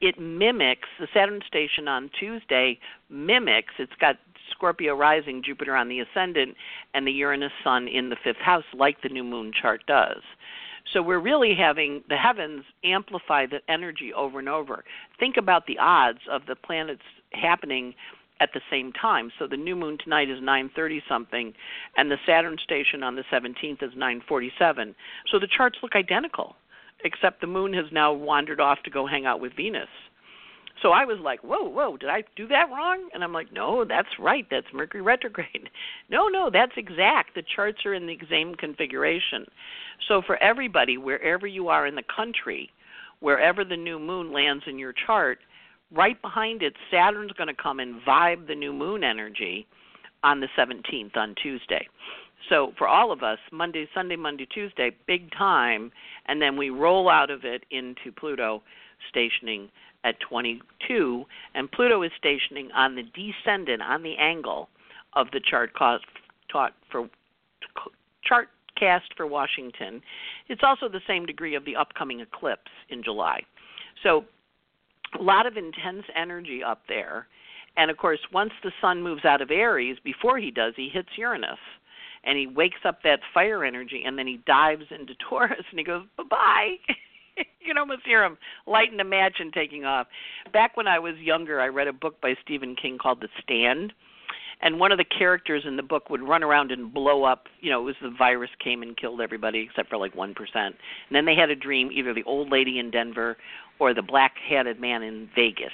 It 0.00 0.18
mimics 0.18 0.88
the 0.98 1.08
saturn 1.12 1.40
station 1.46 1.88
on 1.88 2.10
tuesday 2.18 2.78
mimics 3.10 3.74
it's 3.78 3.92
got 4.00 4.16
Scorpio 4.50 4.94
rising, 4.94 5.42
Jupiter 5.42 5.74
on 5.74 5.88
the 5.88 6.00
ascendant, 6.00 6.56
and 6.94 7.06
the 7.06 7.12
Uranus 7.12 7.52
Sun 7.62 7.88
in 7.88 8.08
the 8.08 8.16
fifth 8.22 8.40
house, 8.40 8.64
like 8.74 9.02
the 9.02 9.08
new 9.08 9.24
moon 9.24 9.52
chart 9.52 9.82
does. 9.86 10.22
So 10.92 11.02
we're 11.02 11.20
really 11.20 11.54
having 11.54 12.02
the 12.08 12.16
heavens 12.16 12.64
amplify 12.82 13.46
the 13.46 13.60
energy 13.68 14.12
over 14.14 14.38
and 14.38 14.48
over. 14.48 14.84
Think 15.18 15.36
about 15.36 15.66
the 15.66 15.78
odds 15.78 16.20
of 16.30 16.46
the 16.46 16.56
planets 16.56 17.02
happening 17.32 17.94
at 18.40 18.50
the 18.54 18.60
same 18.70 18.92
time. 18.92 19.30
So 19.38 19.46
the 19.46 19.56
new 19.56 19.76
moon 19.76 19.98
tonight 19.98 20.30
is 20.30 20.40
9:30 20.40 21.02
something 21.08 21.54
and 21.96 22.10
the 22.10 22.18
Saturn 22.24 22.56
station 22.58 23.02
on 23.02 23.16
the 23.16 23.24
17th 23.30 23.82
is 23.82 23.94
9:47. 23.94 24.94
So 25.26 25.38
the 25.38 25.46
charts 25.46 25.78
look 25.82 25.94
identical 25.94 26.56
except 27.04 27.40
the 27.40 27.46
moon 27.46 27.72
has 27.74 27.92
now 27.92 28.12
wandered 28.12 28.60
off 28.60 28.82
to 28.82 28.90
go 28.90 29.06
hang 29.06 29.26
out 29.26 29.40
with 29.40 29.52
Venus. 29.54 29.88
So 30.82 30.92
I 30.92 31.04
was 31.04 31.18
like, 31.18 31.40
"Whoa, 31.40 31.68
whoa, 31.68 31.96
did 31.96 32.08
I 32.08 32.24
do 32.36 32.46
that 32.48 32.70
wrong?" 32.70 33.08
And 33.12 33.24
I'm 33.24 33.32
like, 33.32 33.52
"No, 33.52 33.84
that's 33.84 34.18
right. 34.18 34.46
That's 34.50 34.66
Mercury 34.72 35.02
retrograde." 35.12 35.70
no, 36.08 36.28
no, 36.28 36.50
that's 36.50 36.76
exact. 36.76 37.34
The 37.34 37.42
charts 37.42 37.84
are 37.84 37.94
in 37.94 38.06
the 38.06 38.18
same 38.30 38.54
configuration. 38.54 39.46
So 40.06 40.22
for 40.22 40.36
everybody, 40.42 40.96
wherever 40.96 41.46
you 41.46 41.68
are 41.68 41.86
in 41.86 41.94
the 41.94 42.04
country, 42.14 42.70
wherever 43.20 43.64
the 43.64 43.76
new 43.76 43.98
moon 43.98 44.32
lands 44.32 44.64
in 44.66 44.78
your 44.78 44.94
chart, 45.06 45.38
right 45.90 46.20
behind 46.20 46.62
it, 46.62 46.74
Saturn's 46.90 47.32
going 47.32 47.48
to 47.48 47.62
come 47.62 47.80
and 47.80 48.00
vibe 48.02 48.46
the 48.46 48.54
new 48.54 48.72
moon 48.72 49.02
energy 49.02 49.66
on 50.22 50.40
the 50.40 50.48
17th 50.56 51.16
on 51.16 51.34
Tuesday. 51.42 51.86
So 52.48 52.72
for 52.78 52.86
all 52.86 53.12
of 53.12 53.22
us, 53.22 53.38
Monday, 53.52 53.88
Sunday, 53.94 54.16
Monday, 54.16 54.46
Tuesday, 54.46 54.90
big 55.06 55.30
time, 55.32 55.90
and 56.26 56.40
then 56.40 56.56
we 56.56 56.70
roll 56.70 57.08
out 57.08 57.30
of 57.30 57.44
it 57.44 57.64
into 57.70 58.12
Pluto 58.12 58.62
stationing 59.08 59.68
at 60.04 60.18
22, 60.20 61.24
and 61.54 61.70
Pluto 61.70 62.02
is 62.02 62.12
stationing 62.16 62.70
on 62.72 62.94
the 62.94 63.02
descendant, 63.02 63.82
on 63.82 64.02
the 64.02 64.16
angle 64.16 64.68
of 65.14 65.28
the 65.32 65.40
chart 65.40 65.74
cost, 65.74 66.04
taught 66.50 66.74
for 66.90 67.08
chart 68.24 68.48
cast 68.78 69.06
for 69.16 69.26
Washington. 69.26 70.00
It's 70.48 70.62
also 70.62 70.88
the 70.88 71.00
same 71.06 71.26
degree 71.26 71.54
of 71.54 71.64
the 71.64 71.76
upcoming 71.76 72.20
eclipse 72.20 72.70
in 72.90 73.02
July. 73.02 73.42
So 74.02 74.24
a 75.18 75.22
lot 75.22 75.46
of 75.46 75.56
intense 75.56 76.04
energy 76.14 76.62
up 76.62 76.82
there. 76.88 77.26
And 77.76 77.90
of 77.90 77.96
course, 77.96 78.20
once 78.32 78.52
the 78.62 78.72
sun 78.80 79.02
moves 79.02 79.24
out 79.24 79.40
of 79.40 79.50
Aries, 79.50 79.96
before 80.04 80.38
he 80.38 80.50
does, 80.50 80.74
he 80.76 80.88
hits 80.88 81.08
Uranus 81.16 81.58
and 82.24 82.36
he 82.36 82.46
wakes 82.46 82.80
up 82.84 83.02
that 83.04 83.20
fire 83.32 83.64
energy 83.64 84.02
and 84.04 84.18
then 84.18 84.26
he 84.26 84.40
dives 84.46 84.84
into 84.90 85.14
Taurus 85.28 85.64
and 85.70 85.78
he 85.78 85.84
goes, 85.84 86.04
bye 86.16 86.24
bye. 86.30 86.74
you 87.60 87.66
can 87.66 87.78
almost 87.78 88.02
hear 88.04 88.24
a 89.00 89.04
match 89.04 89.36
and 89.38 89.52
taking 89.52 89.84
off. 89.84 90.06
Back 90.52 90.76
when 90.76 90.86
I 90.86 90.98
was 90.98 91.16
younger, 91.18 91.60
I 91.60 91.68
read 91.68 91.88
a 91.88 91.92
book 91.92 92.20
by 92.20 92.34
Stephen 92.42 92.76
King 92.80 92.98
called 92.98 93.20
The 93.20 93.28
Stand. 93.42 93.92
And 94.60 94.80
one 94.80 94.90
of 94.90 94.98
the 94.98 95.04
characters 95.04 95.62
in 95.66 95.76
the 95.76 95.84
book 95.84 96.10
would 96.10 96.20
run 96.20 96.42
around 96.42 96.72
and 96.72 96.92
blow 96.92 97.22
up. 97.22 97.44
You 97.60 97.70
know, 97.70 97.80
it 97.80 97.84
was 97.84 97.94
the 98.02 98.10
virus 98.18 98.50
came 98.62 98.82
and 98.82 98.96
killed 98.96 99.20
everybody 99.20 99.60
except 99.60 99.88
for 99.88 99.98
like 99.98 100.14
1%. 100.14 100.34
And 100.54 100.74
then 101.12 101.26
they 101.26 101.36
had 101.36 101.48
a 101.48 101.54
dream 101.54 101.90
either 101.92 102.12
the 102.12 102.24
old 102.24 102.50
lady 102.50 102.80
in 102.80 102.90
Denver 102.90 103.36
or 103.78 103.94
the 103.94 104.02
black 104.02 104.34
hatted 104.48 104.80
man 104.80 105.04
in 105.04 105.28
Vegas 105.36 105.70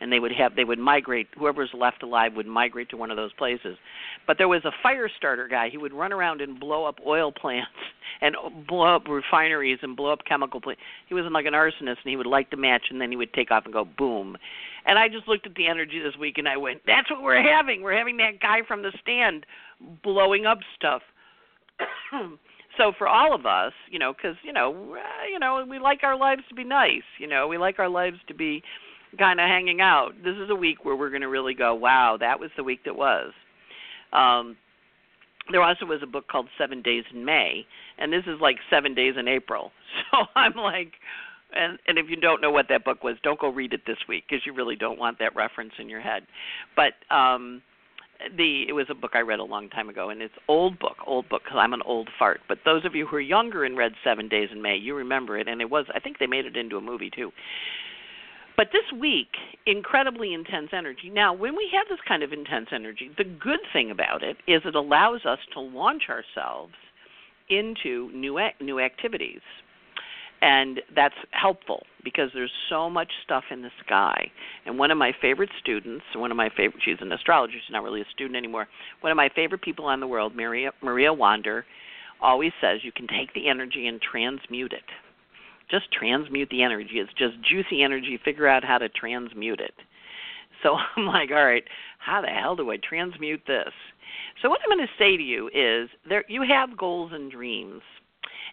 and 0.00 0.12
they 0.12 0.20
would 0.20 0.32
have 0.32 0.54
they 0.54 0.64
would 0.64 0.78
migrate 0.78 1.28
whoever's 1.36 1.70
left 1.74 2.02
alive 2.02 2.32
would 2.34 2.46
migrate 2.46 2.88
to 2.90 2.96
one 2.96 3.10
of 3.10 3.16
those 3.16 3.32
places. 3.34 3.76
But 4.26 4.38
there 4.38 4.48
was 4.48 4.64
a 4.64 4.72
fire 4.82 5.08
starter 5.16 5.48
guy 5.48 5.68
he 5.70 5.78
would 5.78 5.92
run 5.92 6.12
around 6.12 6.40
and 6.40 6.58
blow 6.58 6.84
up 6.84 6.96
oil 7.06 7.32
plants 7.40 7.70
and 8.20 8.36
blow 8.66 8.94
up 8.96 9.08
refineries 9.08 9.78
and 9.82 9.96
blow 9.96 10.12
up 10.12 10.20
chemical 10.26 10.60
plants 10.60 10.80
he 11.06 11.14
was 11.14 11.24
like 11.30 11.46
an 11.46 11.52
arsonist 11.52 11.98
and 12.02 12.10
he 12.10 12.16
would 12.16 12.26
light 12.26 12.50
the 12.50 12.56
match 12.56 12.84
and 12.90 13.00
then 13.00 13.10
he 13.10 13.16
would 13.16 13.32
take 13.32 13.50
off 13.50 13.64
and 13.64 13.72
go 13.72 13.84
boom. 13.84 14.36
And 14.86 14.98
i 14.98 15.08
just 15.08 15.28
looked 15.28 15.46
at 15.46 15.54
the 15.54 15.66
energy 15.66 16.00
this 16.00 16.16
week 16.18 16.38
and 16.38 16.48
i 16.48 16.56
went 16.56 16.80
that's 16.86 17.10
what 17.10 17.22
we're 17.22 17.42
having. 17.42 17.82
We're 17.82 17.96
having 17.96 18.16
that 18.18 18.40
guy 18.40 18.58
from 18.66 18.82
the 18.82 18.92
stand 19.02 19.46
blowing 20.02 20.46
up 20.46 20.58
stuff. 20.76 21.02
So 22.76 22.92
for 22.96 23.08
all 23.08 23.34
of 23.34 23.44
us 23.44 23.72
you 23.90 23.98
know 23.98 24.12
because 24.12 24.36
you 24.44 24.52
know 24.52 24.94
uh, 24.94 25.26
you 25.28 25.40
know 25.40 25.66
we 25.68 25.80
like 25.80 26.04
our 26.04 26.16
lives 26.16 26.42
to 26.48 26.54
be 26.54 26.62
nice 26.62 27.02
you 27.18 27.26
know 27.26 27.48
we 27.48 27.58
like 27.58 27.80
our 27.80 27.88
lives 27.88 28.18
to 28.28 28.34
be 28.34 28.62
kind 29.18 29.40
of 29.40 29.48
hanging 29.48 29.80
out. 29.80 30.12
This 30.22 30.36
is 30.36 30.50
a 30.50 30.54
week 30.54 30.84
where 30.84 30.96
we're 30.96 31.10
going 31.10 31.22
to 31.22 31.28
really 31.28 31.54
go, 31.54 31.74
wow, 31.74 32.16
that 32.20 32.40
was 32.40 32.50
the 32.56 32.64
week 32.64 32.80
that 32.84 32.96
was. 32.96 33.32
Um, 34.12 34.56
there 35.50 35.62
also 35.62 35.86
was 35.86 36.00
a 36.02 36.06
book 36.06 36.28
called 36.28 36.48
Seven 36.58 36.82
Days 36.82 37.04
in 37.12 37.24
May, 37.24 37.66
and 37.98 38.12
this 38.12 38.24
is 38.26 38.40
like 38.40 38.56
Seven 38.70 38.94
Days 38.94 39.14
in 39.18 39.28
April. 39.28 39.72
So 40.12 40.24
I'm 40.36 40.54
like, 40.54 40.92
and 41.54 41.78
and 41.86 41.98
if 41.98 42.06
you 42.08 42.16
don't 42.16 42.40
know 42.40 42.50
what 42.50 42.66
that 42.68 42.84
book 42.84 43.02
was, 43.02 43.16
don't 43.22 43.40
go 43.40 43.48
read 43.48 43.72
it 43.72 43.82
this 43.86 43.96
week 44.08 44.24
because 44.28 44.44
you 44.46 44.52
really 44.52 44.76
don't 44.76 44.98
want 44.98 45.18
that 45.18 45.34
reference 45.34 45.72
in 45.78 45.88
your 45.88 46.00
head. 46.00 46.22
But 46.76 46.92
um, 47.14 47.62
the 48.36 48.64
it 48.68 48.72
was 48.72 48.86
a 48.90 48.94
book 48.94 49.12
I 49.14 49.20
read 49.20 49.38
a 49.38 49.44
long 49.44 49.68
time 49.70 49.88
ago, 49.88 50.10
and 50.10 50.22
it's 50.22 50.34
old 50.46 50.78
book, 50.78 50.96
old 51.06 51.28
book 51.28 51.42
because 51.44 51.58
I'm 51.60 51.72
an 51.72 51.82
old 51.84 52.08
fart. 52.18 52.40
But 52.48 52.58
those 52.64 52.84
of 52.84 52.94
you 52.94 53.06
who 53.06 53.16
are 53.16 53.20
younger 53.20 53.64
and 53.64 53.76
read 53.76 53.92
Seven 54.04 54.28
Days 54.28 54.48
in 54.52 54.62
May, 54.62 54.76
you 54.76 54.94
remember 54.94 55.38
it, 55.38 55.48
and 55.48 55.60
it 55.60 55.70
was 55.70 55.86
I 55.94 56.00
think 56.00 56.18
they 56.18 56.26
made 56.26 56.44
it 56.44 56.56
into 56.56 56.76
a 56.76 56.80
movie 56.80 57.10
too. 57.10 57.32
But 58.58 58.70
this 58.72 58.98
week, 59.00 59.28
incredibly 59.66 60.34
intense 60.34 60.70
energy. 60.72 61.10
Now, 61.10 61.32
when 61.32 61.54
we 61.54 61.70
have 61.72 61.86
this 61.88 62.00
kind 62.08 62.24
of 62.24 62.32
intense 62.32 62.70
energy, 62.72 63.08
the 63.16 63.22
good 63.22 63.60
thing 63.72 63.92
about 63.92 64.24
it 64.24 64.36
is 64.48 64.62
it 64.64 64.74
allows 64.74 65.24
us 65.24 65.38
to 65.54 65.60
launch 65.60 66.02
ourselves 66.10 66.74
into 67.48 68.10
new 68.12 68.36
new 68.60 68.80
activities. 68.80 69.40
And 70.42 70.80
that's 70.94 71.14
helpful 71.30 71.84
because 72.02 72.30
there's 72.34 72.50
so 72.68 72.90
much 72.90 73.12
stuff 73.24 73.44
in 73.52 73.62
the 73.62 73.70
sky. 73.84 74.28
And 74.66 74.76
one 74.76 74.90
of 74.90 74.98
my 74.98 75.12
favorite 75.20 75.50
students, 75.60 76.04
one 76.16 76.32
of 76.32 76.36
my 76.36 76.48
favorite, 76.48 76.82
she's 76.84 76.98
an 77.00 77.12
astrologer, 77.12 77.52
she's 77.52 77.72
not 77.72 77.84
really 77.84 78.00
a 78.00 78.10
student 78.12 78.36
anymore. 78.36 78.66
One 79.02 79.12
of 79.12 79.16
my 79.16 79.28
favorite 79.36 79.62
people 79.62 79.88
in 79.90 80.00
the 80.00 80.08
world, 80.08 80.34
Maria 80.34 80.72
Maria 80.82 81.12
Wander, 81.12 81.64
always 82.20 82.52
says 82.60 82.80
you 82.82 82.90
can 82.90 83.06
take 83.06 83.32
the 83.34 83.48
energy 83.48 83.86
and 83.86 84.00
transmute 84.02 84.72
it 84.72 84.82
just 85.70 85.90
transmute 85.92 86.48
the 86.50 86.62
energy. 86.62 86.98
It's 86.98 87.12
just 87.12 87.40
juicy 87.42 87.82
energy. 87.82 88.18
Figure 88.24 88.46
out 88.46 88.64
how 88.64 88.78
to 88.78 88.88
transmute 88.88 89.60
it. 89.60 89.74
So 90.62 90.76
I'm 90.96 91.06
like, 91.06 91.30
all 91.30 91.44
right, 91.44 91.64
how 91.98 92.20
the 92.20 92.28
hell 92.28 92.56
do 92.56 92.70
I 92.70 92.76
transmute 92.76 93.42
this? 93.46 93.72
So 94.40 94.48
what 94.48 94.60
I'm 94.62 94.76
going 94.76 94.86
to 94.86 94.92
say 94.98 95.16
to 95.16 95.22
you 95.22 95.50
is 95.52 95.88
there 96.08 96.24
you 96.28 96.42
have 96.42 96.76
goals 96.76 97.12
and 97.12 97.30
dreams. 97.30 97.82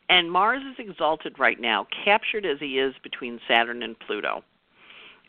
And 0.08 0.32
Mars 0.32 0.62
is 0.64 0.76
exalted 0.78 1.40
right 1.40 1.60
now, 1.60 1.88
captured 2.04 2.46
as 2.46 2.60
he 2.60 2.78
is 2.78 2.94
between 3.02 3.40
Saturn 3.48 3.82
and 3.82 3.98
Pluto. 4.00 4.44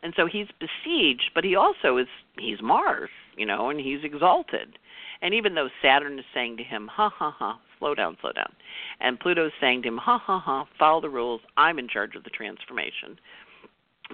And 0.02 0.12
so 0.16 0.26
he's 0.26 0.48
besieged, 0.60 1.30
but 1.34 1.44
he 1.44 1.56
also 1.56 1.96
is 1.96 2.08
he's 2.38 2.60
Mars, 2.60 3.08
you 3.36 3.46
know, 3.46 3.70
and 3.70 3.80
he's 3.80 4.04
exalted. 4.04 4.78
And 5.22 5.32
even 5.32 5.54
though 5.54 5.70
Saturn 5.80 6.18
is 6.18 6.24
saying 6.34 6.58
to 6.58 6.62
him, 6.62 6.88
ha 6.88 7.08
ha 7.08 7.30
ha, 7.30 7.58
slow 7.78 7.95
down, 7.95 8.16
slow 8.21 8.33
down. 8.33 8.52
And 9.00 9.18
Pluto's 9.18 9.52
saying 9.61 9.83
to 9.83 9.88
him, 9.88 9.99
ha 9.99 10.18
ha 10.18 10.38
ha, 10.38 10.66
follow 10.78 11.00
the 11.00 11.09
rules. 11.09 11.40
I'm 11.56 11.78
in 11.78 11.88
charge 11.88 12.14
of 12.14 12.25
the 12.25 12.30
transformation. 12.30 13.18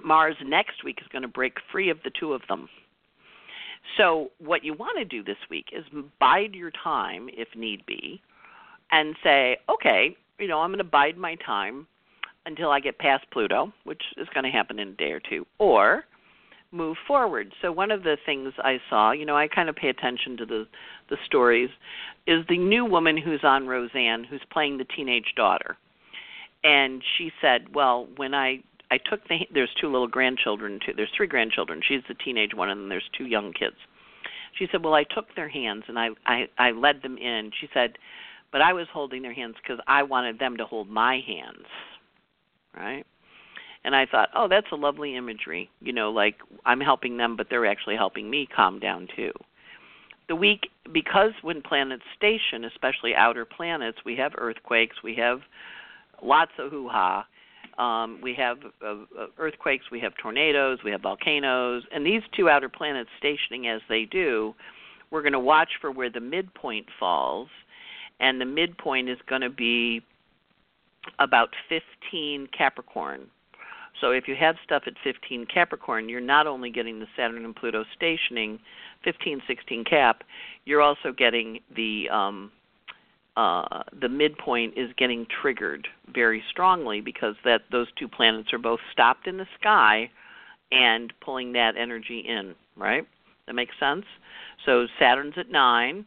Mars 0.03 0.35
next 0.43 0.83
week 0.83 0.99
is 1.01 1.07
going 1.11 1.21
to 1.21 1.27
break 1.27 1.57
free 1.71 1.89
of 1.89 1.97
the 2.03 2.11
two 2.19 2.33
of 2.33 2.41
them. 2.47 2.67
So, 3.97 4.31
what 4.39 4.63
you 4.63 4.73
want 4.73 4.97
to 4.97 5.05
do 5.05 5.23
this 5.23 5.37
week 5.49 5.67
is 5.73 5.83
bide 6.19 6.55
your 6.55 6.71
time 6.71 7.29
if 7.33 7.49
need 7.55 7.85
be 7.85 8.21
and 8.91 9.15
say, 9.21 9.57
okay, 9.69 10.15
you 10.39 10.47
know, 10.47 10.59
I'm 10.59 10.69
going 10.69 10.77
to 10.77 10.83
bide 10.85 11.17
my 11.17 11.35
time 11.45 11.85
until 12.45 12.69
I 12.71 12.79
get 12.79 12.97
past 12.97 13.25
Pluto, 13.31 13.73
which 13.83 14.01
is 14.17 14.27
going 14.33 14.45
to 14.45 14.49
happen 14.49 14.79
in 14.79 14.89
a 14.89 14.93
day 14.93 15.11
or 15.11 15.19
two. 15.19 15.45
Or 15.59 16.05
move 16.73 16.97
forward. 17.07 17.53
So 17.61 17.71
one 17.71 17.91
of 17.91 18.03
the 18.03 18.17
things 18.25 18.53
I 18.57 18.79
saw, 18.89 19.11
you 19.11 19.25
know, 19.25 19.37
I 19.37 19.47
kind 19.47 19.69
of 19.69 19.75
pay 19.75 19.89
attention 19.89 20.35
to 20.37 20.45
the 20.45 20.67
the 21.09 21.17
stories, 21.25 21.69
is 22.25 22.45
the 22.49 22.57
new 22.57 22.83
woman 22.83 23.15
who's 23.17 23.43
on 23.43 23.67
Roseanne, 23.67 24.23
who's 24.23 24.41
playing 24.51 24.77
the 24.77 24.85
teenage 24.85 25.33
daughter, 25.35 25.77
and 26.63 27.03
she 27.17 27.31
said, 27.39 27.73
"Well, 27.73 28.07
when 28.15 28.33
I 28.33 28.63
I 28.89 28.97
took 28.97 29.27
the 29.27 29.47
there's 29.53 29.73
two 29.79 29.91
little 29.91 30.07
grandchildren 30.07 30.79
too. 30.85 30.93
There's 30.95 31.11
three 31.15 31.27
grandchildren. 31.27 31.81
She's 31.87 32.03
the 32.07 32.15
teenage 32.15 32.53
one, 32.53 32.69
and 32.69 32.81
then 32.81 32.89
there's 32.89 33.09
two 33.17 33.25
young 33.25 33.53
kids." 33.53 33.75
She 34.57 34.67
said, 34.71 34.83
"Well, 34.83 34.93
I 34.93 35.03
took 35.03 35.33
their 35.35 35.49
hands 35.49 35.83
and 35.87 35.99
I 35.99 36.09
I 36.25 36.47
I 36.57 36.71
led 36.71 37.01
them 37.01 37.17
in." 37.17 37.51
She 37.59 37.69
said, 37.73 37.97
"But 38.51 38.61
I 38.61 38.73
was 38.73 38.87
holding 38.91 39.21
their 39.21 39.33
hands 39.33 39.55
because 39.61 39.79
I 39.87 40.03
wanted 40.03 40.39
them 40.39 40.57
to 40.57 40.65
hold 40.65 40.89
my 40.89 41.19
hands." 41.19 41.67
Right? 42.75 43.05
And 43.85 43.95
I 43.95 44.05
thought, 44.05 44.29
oh, 44.35 44.47
that's 44.47 44.67
a 44.71 44.75
lovely 44.75 45.15
imagery. 45.15 45.69
You 45.81 45.93
know, 45.93 46.11
like 46.11 46.35
I'm 46.65 46.79
helping 46.79 47.17
them, 47.17 47.35
but 47.35 47.47
they're 47.49 47.65
actually 47.65 47.95
helping 47.95 48.29
me 48.29 48.47
calm 48.53 48.79
down 48.79 49.07
too. 49.15 49.31
The 50.29 50.35
week, 50.35 50.69
because 50.93 51.31
when 51.41 51.61
planets 51.61 52.03
station, 52.15 52.63
especially 52.63 53.13
outer 53.13 53.45
planets, 53.45 53.97
we 54.05 54.15
have 54.15 54.33
earthquakes, 54.37 54.97
we 55.03 55.15
have 55.15 55.41
lots 56.21 56.51
of 56.57 56.71
hoo 56.71 56.87
ha. 56.87 57.25
Um, 57.77 58.19
we 58.21 58.33
have 58.35 58.59
uh, 58.85 58.91
uh, 59.19 59.27
earthquakes, 59.39 59.85
we 59.91 59.99
have 59.99 60.13
tornadoes, 60.21 60.79
we 60.85 60.91
have 60.91 61.01
volcanoes, 61.01 61.83
and 61.91 62.05
these 62.05 62.21
two 62.35 62.47
outer 62.47 62.69
planets 62.69 63.09
stationing 63.17 63.67
as 63.67 63.81
they 63.89 64.05
do, 64.05 64.53
we're 65.09 65.23
going 65.23 65.33
to 65.33 65.39
watch 65.39 65.69
for 65.81 65.91
where 65.91 66.09
the 66.09 66.19
midpoint 66.19 66.85
falls, 66.99 67.49
and 68.19 68.39
the 68.39 68.45
midpoint 68.45 69.09
is 69.09 69.17
going 69.27 69.41
to 69.41 69.49
be 69.49 70.01
about 71.19 71.49
15 71.67 72.47
Capricorn 72.55 73.27
so 74.01 74.11
if 74.11 74.27
you 74.27 74.35
have 74.35 74.55
stuff 74.63 74.83
at 74.87 74.93
15 75.03 75.45
Capricorn, 75.45 76.09
you're 76.09 76.21
not 76.21 76.47
only 76.47 76.69
getting 76.69 76.99
the 76.99 77.07
Saturn 77.15 77.45
and 77.45 77.55
Pluto 77.55 77.83
stationing 77.95 78.59
15, 79.03 79.41
16 79.47 79.83
Cap, 79.85 80.23
you're 80.65 80.81
also 80.81 81.11
getting 81.11 81.59
the 81.75 82.09
um, 82.09 82.51
uh, 83.35 83.83
the 83.99 84.09
midpoint 84.09 84.77
is 84.77 84.91
getting 84.97 85.25
triggered 85.41 85.87
very 86.13 86.43
strongly 86.51 87.01
because 87.01 87.35
that 87.43 87.61
those 87.71 87.87
two 87.97 88.07
planets 88.07 88.53
are 88.53 88.59
both 88.59 88.79
stopped 88.91 89.25
in 89.25 89.37
the 89.37 89.47
sky 89.59 90.09
and 90.71 91.11
pulling 91.19 91.53
that 91.53 91.75
energy 91.75 92.19
in, 92.19 92.53
right? 92.77 93.07
That 93.47 93.53
makes 93.53 93.73
sense. 93.79 94.05
So 94.65 94.87
Saturn's 94.99 95.33
at 95.37 95.49
9, 95.49 96.05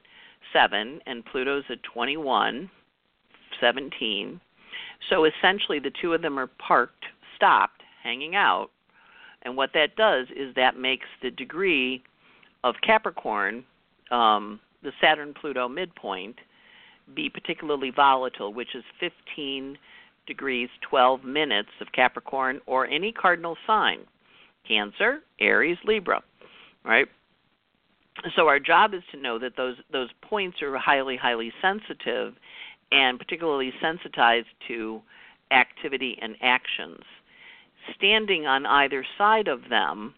7, 0.53 1.01
and 1.07 1.25
Pluto's 1.25 1.65
at 1.69 1.83
21, 1.83 2.71
17. 3.61 4.41
So 5.11 5.25
essentially, 5.25 5.79
the 5.79 5.93
two 6.01 6.15
of 6.15 6.23
them 6.23 6.39
are 6.39 6.47
parked, 6.47 7.05
stopped, 7.37 7.83
hanging 8.03 8.35
out. 8.35 8.71
And 9.43 9.57
what 9.57 9.71
that 9.75 9.95
does 9.97 10.27
is 10.35 10.55
that 10.57 10.77
makes 10.77 11.07
the 11.23 11.31
degree 11.31 12.03
of 12.65 12.75
Capricorn, 12.85 13.65
um, 14.11 14.59
the 14.83 14.93
Saturn 15.01 15.35
Pluto 15.39 15.69
midpoint, 15.69 16.37
be 17.15 17.31
particularly 17.31 17.91
volatile, 17.91 18.53
which 18.53 18.75
is 18.75 18.83
15 18.99 19.79
degrees 20.27 20.69
12 20.89 21.25
minutes 21.25 21.69
of 21.81 21.93
Capricorn 21.93 22.61
or 22.67 22.87
any 22.87 23.13
cardinal 23.13 23.57
sign 23.67 24.01
Cancer, 24.67 25.21
Aries, 25.39 25.79
Libra, 25.85 26.23
right? 26.85 27.07
So 28.35 28.49
our 28.49 28.59
job 28.59 28.95
is 28.95 29.03
to 29.13 29.17
know 29.17 29.39
that 29.39 29.57
those 29.57 29.77
those 29.93 30.09
points 30.23 30.61
are 30.63 30.77
highly 30.77 31.17
highly 31.17 31.53
sensitive 31.63 32.35
and 32.91 33.19
particularly 33.19 33.73
sensitized 33.81 34.49
to 34.69 35.03
activity 35.51 36.19
and 36.21 36.35
actions. 36.41 37.03
Standing 37.95 38.47
on 38.47 38.67
either 38.67 39.05
side 39.17 39.49
of 39.49 39.69
them 39.69 40.15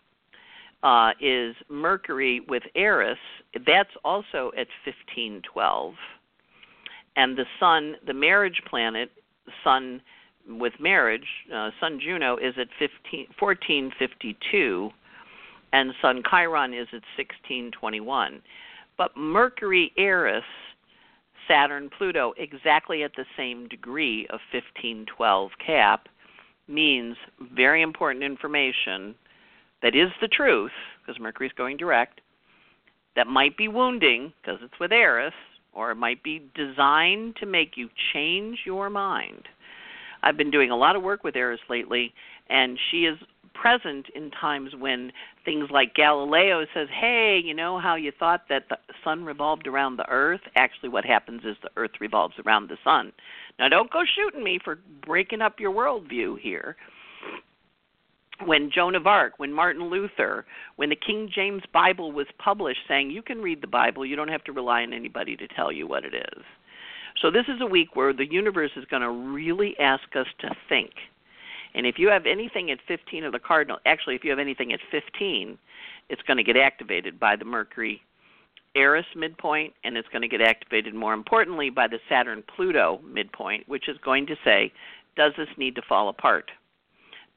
uh, 0.83 1.13
is 1.21 1.55
Mercury 1.69 2.41
with 2.49 2.63
Eris. 2.75 3.19
That's 3.67 3.91
also 4.05 4.53
at 4.57 4.69
1512. 4.85 5.95
And 7.17 7.37
the 7.37 7.45
Sun, 7.59 7.97
the 8.07 8.15
marriage 8.15 8.63
planet, 8.69 9.11
Sun 9.65 10.01
with 10.49 10.73
marriage, 10.81 11.27
uh, 11.55 11.71
Sun 11.81 12.01
Juno 12.01 12.37
is 12.37 12.55
at 12.59 12.69
15, 12.79 13.27
1452, 13.39 14.91
and 15.73 15.93
Sun 16.01 16.23
Chiron 16.31 16.73
is 16.73 16.89
at 16.93 17.03
1621. 17.17 18.41
But 18.97 19.17
Mercury 19.17 19.93
Eris, 19.99 20.45
Saturn 21.47 21.91
Pluto, 21.97 22.33
exactly 22.37 23.03
at 23.03 23.13
the 23.17 23.25
same 23.37 23.69
degree 23.69 24.27
of 24.29 24.41
1512 24.53 25.51
cap, 25.65 26.09
means 26.69 27.17
very 27.55 27.83
important 27.83 28.25
information 28.25 29.15
that 29.83 29.95
is 29.95 30.11
the 30.21 30.29
truth, 30.29 30.73
because 31.01 31.21
Mercury's 31.21 31.53
going 31.57 31.77
direct, 31.77 32.21
that 33.17 33.27
might 33.27 33.57
be 33.57 33.69
wounding, 33.69 34.33
because 34.41 34.61
it's 34.63 34.79
with 34.79 34.93
Eris, 34.93 35.35
or 35.73 35.91
it 35.91 35.97
might 35.97 36.23
be 36.23 36.43
designed 36.55 37.37
to 37.37 37.47
make 37.47 37.77
you 37.77 37.89
change 38.13 38.59
your 38.65 38.91
mind. 38.91 39.43
I've 40.23 40.37
been 40.37 40.51
doing 40.51 40.71
a 40.71 40.77
lot 40.77 40.97
of 40.97 41.03
work 41.03 41.23
with 41.23 41.37
Eris 41.37 41.61
lately, 41.69 42.13
and 42.49 42.79
she 42.91 43.05
is 43.05 43.19
present 43.61 44.07
in 44.15 44.31
times 44.31 44.71
when 44.79 45.13
things 45.45 45.71
like 45.71 45.95
Galileo 45.95 46.65
says, 46.73 46.89
"Hey, 46.91 47.39
you 47.39 47.55
know 47.55 47.79
how 47.79 47.97
you 47.97 48.13
thought 48.13 48.49
that 48.49 48.69
the 48.69 48.79
sun 49.03 49.25
revolved 49.25 49.67
around 49.67 49.97
the 49.97 50.09
earth? 50.09 50.41
Actually, 50.57 50.91
what 50.91 51.05
happens 51.05 51.45
is 51.45 51.57
the 51.63 51.71
earth 51.77 52.01
revolves 52.01 52.39
around 52.39 52.69
the 52.69 52.79
sun." 52.85 53.13
Now, 53.59 53.69
don't 53.69 53.91
go 53.91 54.05
shooting 54.05 54.45
me 54.45 54.59
for 54.59 54.77
breaking 55.05 55.43
up 55.43 55.59
your 55.59 55.73
worldview 55.73 56.39
here. 56.39 56.77
When 58.45 58.71
Joan 58.71 58.95
of 58.95 59.09
Arc, 59.09 59.39
when 59.39 59.53
Martin 59.53 59.91
Luther, 59.91 60.47
when 60.77 60.91
the 60.91 60.97
King 60.97 61.29
James 61.29 61.65
Bible 61.73 62.13
was 62.13 62.29
published 62.39 62.87
saying 62.87 63.11
you 63.11 63.23
can 63.23 63.43
read 63.43 63.61
the 63.61 63.67
Bible, 63.67 64.07
you 64.07 64.15
don't 64.15 64.29
have 64.29 64.45
to 64.45 64.53
rely 64.53 64.85
on 64.85 64.93
anybody 64.93 65.37
to 65.37 65.49
tell 65.49 65.73
you 65.73 65.89
what 65.89 66.05
it 66.05 66.15
is. 66.15 66.45
So 67.21 67.33
this 67.33 67.49
is 67.49 67.61
a 67.61 67.67
week 67.67 67.97
where 67.97 68.13
the 68.13 68.31
universe 68.31 68.71
is 68.77 68.85
going 68.85 69.03
to 69.03 69.11
really 69.11 69.77
ask 69.81 70.15
us 70.15 70.29
to 70.39 70.55
think. 70.69 70.93
And 71.75 71.87
if 71.87 71.99
you 71.99 72.09
have 72.09 72.27
anything 72.27 72.71
at 72.71 72.79
15 72.87 73.25
of 73.25 73.33
the 73.33 73.39
cardinal, 73.39 73.79
actually, 73.87 74.15
if 74.15 74.25
you 74.25 74.31
have 74.31 74.39
anything 74.39 74.73
at 74.73 74.81
15, 74.91 75.59
it's 76.09 76.23
going 76.23 76.37
to 76.37 76.43
get 76.43 76.57
activated 76.57 77.21
by 77.21 77.37
the 77.37 77.45
Mercury 77.45 78.03
Eris 78.75 79.07
midpoint, 79.17 79.75
and 79.85 79.97
it's 79.97 80.09
going 80.09 80.23
to 80.23 80.29
get 80.29 80.41
activated 80.41 80.95
more 80.95 81.15
importantly 81.15 81.71
by 81.71 81.89
the 81.89 81.99
Saturn 82.09 82.43
Pluto 82.55 83.01
midpoint, 83.05 83.69
which 83.69 83.89
is 83.89 83.97
going 84.05 84.27
to 84.27 84.37
say, 84.45 84.73
does 85.17 85.33
this 85.37 85.49
need 85.57 85.75
to 85.75 85.83
fall 85.89 86.09
apart? 86.09 86.51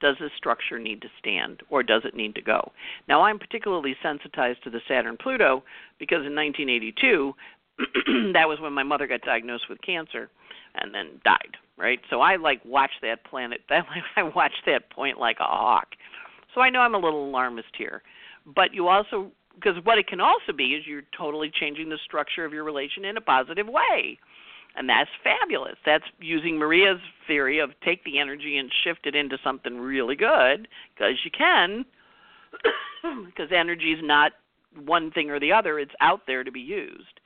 Does 0.01 0.15
this 0.19 0.31
structure 0.37 0.79
need 0.79 1.01
to 1.01 1.07
stand, 1.19 1.61
or 1.69 1.83
does 1.83 2.01
it 2.05 2.15
need 2.15 2.35
to 2.35 2.41
go? 2.41 2.71
Now, 3.07 3.21
I'm 3.21 3.39
particularly 3.39 3.95
sensitized 4.01 4.63
to 4.63 4.69
the 4.69 4.81
Saturn 4.87 5.17
Pluto 5.17 5.63
because 5.99 6.25
in 6.25 6.35
1982, 6.35 7.33
that 8.33 8.47
was 8.47 8.59
when 8.59 8.73
my 8.73 8.83
mother 8.83 9.07
got 9.07 9.21
diagnosed 9.21 9.69
with 9.69 9.81
cancer 9.81 10.29
and 10.75 10.93
then 10.93 11.19
died 11.23 11.57
right? 11.77 11.99
So 12.09 12.21
i 12.21 12.35
like 12.35 12.61
watch 12.65 12.91
that 13.01 13.23
planet 13.25 13.61
That 13.69 13.85
i 14.15 14.23
watch 14.23 14.53
that 14.65 14.89
point 14.91 15.19
like 15.19 15.37
a 15.39 15.43
hawk. 15.43 15.87
So 16.53 16.61
i 16.61 16.69
know 16.69 16.79
i'm 16.79 16.95
a 16.95 16.99
little 16.99 17.25
alarmist 17.25 17.75
here 17.77 18.01
but 18.45 18.73
you 18.73 18.87
also 18.87 19.31
because 19.55 19.75
what 19.83 19.97
it 19.97 20.07
can 20.07 20.21
also 20.21 20.53
be 20.55 20.75
is 20.75 20.87
you're 20.87 21.03
totally 21.17 21.51
changing 21.51 21.89
the 21.89 21.97
structure 22.05 22.45
of 22.45 22.53
your 22.53 22.63
relation 22.63 23.05
in 23.05 23.17
a 23.17 23.21
positive 23.21 23.67
way 23.67 24.17
and 24.75 24.87
that's 24.87 25.09
fabulous. 25.23 25.75
That's 25.85 26.05
using 26.19 26.57
maria's 26.57 27.01
theory 27.27 27.59
of 27.59 27.71
take 27.83 28.03
the 28.03 28.19
energy 28.19 28.57
and 28.57 28.71
shift 28.83 29.05
it 29.05 29.15
into 29.15 29.37
something 29.43 29.77
really 29.77 30.15
good 30.15 30.67
because 30.95 31.15
you 31.23 31.31
can 31.31 31.85
because 33.25 33.49
energy 33.51 33.91
is 33.91 33.99
not 34.01 34.33
one 34.85 35.11
thing 35.11 35.29
or 35.29 35.39
the 35.39 35.51
other 35.51 35.79
it's 35.79 35.93
out 35.99 36.21
there 36.27 36.43
to 36.43 36.51
be 36.51 36.61
used 36.61 37.19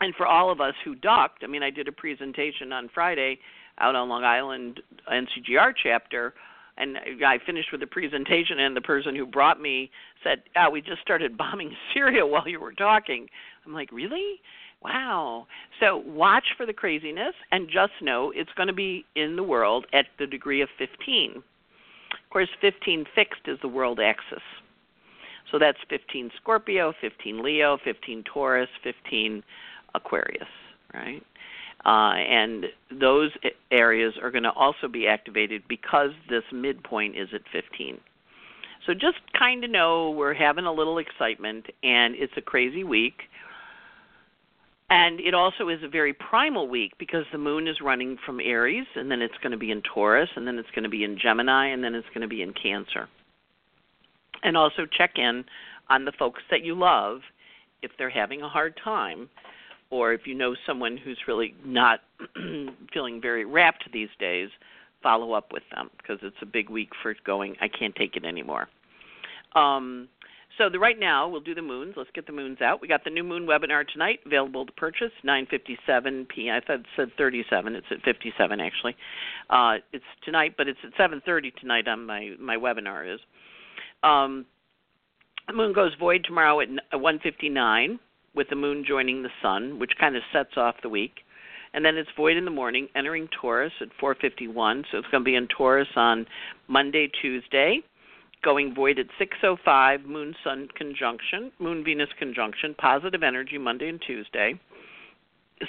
and 0.00 0.14
for 0.14 0.26
all 0.26 0.50
of 0.50 0.60
us 0.60 0.74
who 0.84 0.94
ducked, 0.94 1.44
I 1.44 1.46
mean, 1.46 1.62
I 1.62 1.70
did 1.70 1.88
a 1.88 1.92
presentation 1.92 2.72
on 2.72 2.88
Friday 2.92 3.38
out 3.78 3.94
on 3.94 4.08
Long 4.08 4.24
Island 4.24 4.80
NCGR 5.10 5.72
chapter, 5.82 6.34
and 6.76 6.96
I 7.24 7.38
finished 7.44 7.68
with 7.72 7.80
the 7.80 7.86
presentation, 7.86 8.58
and 8.60 8.74
the 8.74 8.80
person 8.80 9.14
who 9.14 9.26
brought 9.26 9.60
me 9.60 9.90
said, 10.24 10.42
"Ah, 10.56 10.70
we 10.70 10.80
just 10.80 11.02
started 11.02 11.36
bombing 11.38 11.76
Syria 11.92 12.26
while 12.26 12.48
you 12.48 12.60
were 12.60 12.72
talking." 12.72 13.28
I'm 13.66 13.74
like, 13.74 13.92
"Really?" 13.92 14.40
Wow. 14.82 15.46
So 15.78 15.98
watch 15.98 16.54
for 16.56 16.64
the 16.64 16.72
craziness 16.72 17.34
and 17.52 17.68
just 17.68 17.92
know 18.00 18.32
it's 18.34 18.52
going 18.56 18.68
to 18.68 18.72
be 18.72 19.04
in 19.14 19.36
the 19.36 19.42
world 19.42 19.86
at 19.92 20.06
the 20.18 20.26
degree 20.26 20.62
of 20.62 20.70
15. 20.78 21.36
Of 21.36 22.30
course, 22.30 22.48
15 22.62 23.04
fixed 23.14 23.42
is 23.46 23.58
the 23.60 23.68
world 23.68 24.00
axis. 24.00 24.42
So 25.50 25.58
that's 25.58 25.78
15 25.90 26.30
Scorpio, 26.40 26.94
15 27.00 27.42
Leo, 27.42 27.78
15 27.84 28.24
Taurus, 28.24 28.70
15 28.82 29.42
Aquarius, 29.94 30.48
right? 30.94 31.22
Uh, 31.84 32.14
and 32.14 32.66
those 32.90 33.30
areas 33.70 34.14
are 34.22 34.30
going 34.30 34.42
to 34.42 34.52
also 34.52 34.86
be 34.86 35.06
activated 35.06 35.62
because 35.68 36.10
this 36.28 36.44
midpoint 36.52 37.16
is 37.16 37.28
at 37.32 37.40
15. 37.52 37.98
So 38.86 38.92
just 38.92 39.18
kind 39.38 39.64
of 39.64 39.70
know 39.70 40.10
we're 40.10 40.34
having 40.34 40.66
a 40.66 40.72
little 40.72 40.98
excitement, 40.98 41.66
and 41.82 42.14
it's 42.16 42.32
a 42.36 42.42
crazy 42.42 42.84
week. 42.84 43.22
And 44.90 45.20
it 45.20 45.34
also 45.34 45.68
is 45.68 45.82
a 45.82 45.88
very 45.88 46.12
primal 46.12 46.68
week 46.68 46.92
because 46.98 47.24
the 47.30 47.38
moon 47.38 47.68
is 47.68 47.80
running 47.80 48.18
from 48.26 48.40
Aries, 48.40 48.86
and 48.96 49.10
then 49.10 49.22
it's 49.22 49.36
going 49.42 49.52
to 49.52 49.58
be 49.58 49.70
in 49.70 49.82
Taurus, 49.82 50.28
and 50.34 50.46
then 50.46 50.58
it's 50.58 50.70
going 50.74 50.82
to 50.82 50.90
be 50.90 51.04
in 51.04 51.18
Gemini, 51.18 51.66
and 51.68 51.82
then 51.82 51.94
it's 51.94 52.08
going 52.08 52.22
to 52.22 52.28
be 52.28 52.42
in 52.42 52.52
Cancer. 52.52 53.08
And 54.42 54.56
also 54.56 54.86
check 54.86 55.12
in 55.16 55.44
on 55.88 56.04
the 56.04 56.12
folks 56.12 56.42
that 56.50 56.64
you 56.64 56.74
love 56.74 57.20
if 57.82 57.92
they're 57.98 58.10
having 58.10 58.42
a 58.42 58.48
hard 58.48 58.78
time 58.82 59.28
or 59.90 60.12
if 60.12 60.22
you 60.26 60.34
know 60.34 60.54
someone 60.66 60.96
who's 60.96 61.18
really 61.26 61.54
not 61.64 62.00
feeling 62.92 63.20
very 63.20 63.44
wrapped 63.44 63.84
these 63.92 64.08
days, 64.18 64.48
follow 65.02 65.32
up 65.32 65.52
with 65.52 65.62
them 65.74 65.90
because 65.98 66.18
it's 66.22 66.36
a 66.42 66.46
big 66.46 66.70
week 66.70 66.90
for 67.02 67.14
going. 67.24 67.56
I 67.60 67.68
can't 67.68 67.94
take 67.94 68.16
it 68.16 68.24
anymore. 68.24 68.68
Um, 69.54 70.08
so 70.58 70.68
the 70.68 70.78
right 70.78 70.98
now 70.98 71.28
we'll 71.28 71.40
do 71.40 71.54
the 71.54 71.62
moons. 71.62 71.94
Let's 71.96 72.10
get 72.14 72.26
the 72.26 72.32
moons 72.32 72.60
out. 72.60 72.80
We 72.80 72.88
got 72.88 73.04
the 73.04 73.10
new 73.10 73.24
moon 73.24 73.46
webinar 73.46 73.86
tonight, 73.86 74.20
available 74.26 74.66
to 74.66 74.72
purchase 74.72 75.12
9:57 75.24 76.28
p.m. 76.28 76.54
I 76.54 76.66
thought 76.66 76.80
it 76.80 76.86
said 76.96 77.08
37. 77.16 77.74
It's 77.74 77.86
at 77.90 78.02
57 78.02 78.60
actually. 78.60 78.96
Uh, 79.48 79.76
it's 79.92 80.04
tonight, 80.24 80.54
but 80.56 80.68
it's 80.68 80.78
at 80.84 80.92
7:30 80.94 81.54
tonight 81.56 81.88
on 81.88 82.06
my 82.06 82.34
my 82.38 82.56
webinar 82.56 83.12
is. 83.12 83.20
Um, 84.02 84.46
the 85.46 85.54
moon 85.54 85.72
goes 85.72 85.92
void 85.98 86.24
tomorrow 86.24 86.60
at 86.60 86.68
1:59 86.92 87.98
with 88.34 88.48
the 88.48 88.56
moon 88.56 88.84
joining 88.86 89.22
the 89.22 89.30
sun, 89.42 89.78
which 89.78 89.92
kind 89.98 90.16
of 90.16 90.22
sets 90.32 90.56
off 90.56 90.76
the 90.82 90.88
week. 90.88 91.20
And 91.72 91.84
then 91.84 91.96
it's 91.96 92.10
void 92.16 92.36
in 92.36 92.44
the 92.44 92.50
morning, 92.50 92.88
entering 92.94 93.28
Taurus 93.28 93.72
at 93.80 93.88
4:51. 94.00 94.84
So 94.90 94.98
it's 94.98 95.08
going 95.08 95.22
to 95.22 95.24
be 95.24 95.36
in 95.36 95.46
Taurus 95.48 95.88
on 95.94 96.26
Monday, 96.66 97.08
Tuesday, 97.08 97.80
going 98.42 98.74
void 98.74 98.98
at 98.98 99.06
6:05. 99.18 100.04
Moon 100.04 100.34
Sun 100.42 100.68
conjunction, 100.74 101.52
Moon 101.58 101.84
Venus 101.84 102.10
conjunction, 102.18 102.74
positive 102.74 103.22
energy 103.22 103.56
Monday 103.56 103.88
and 103.88 104.02
Tuesday. 104.02 104.58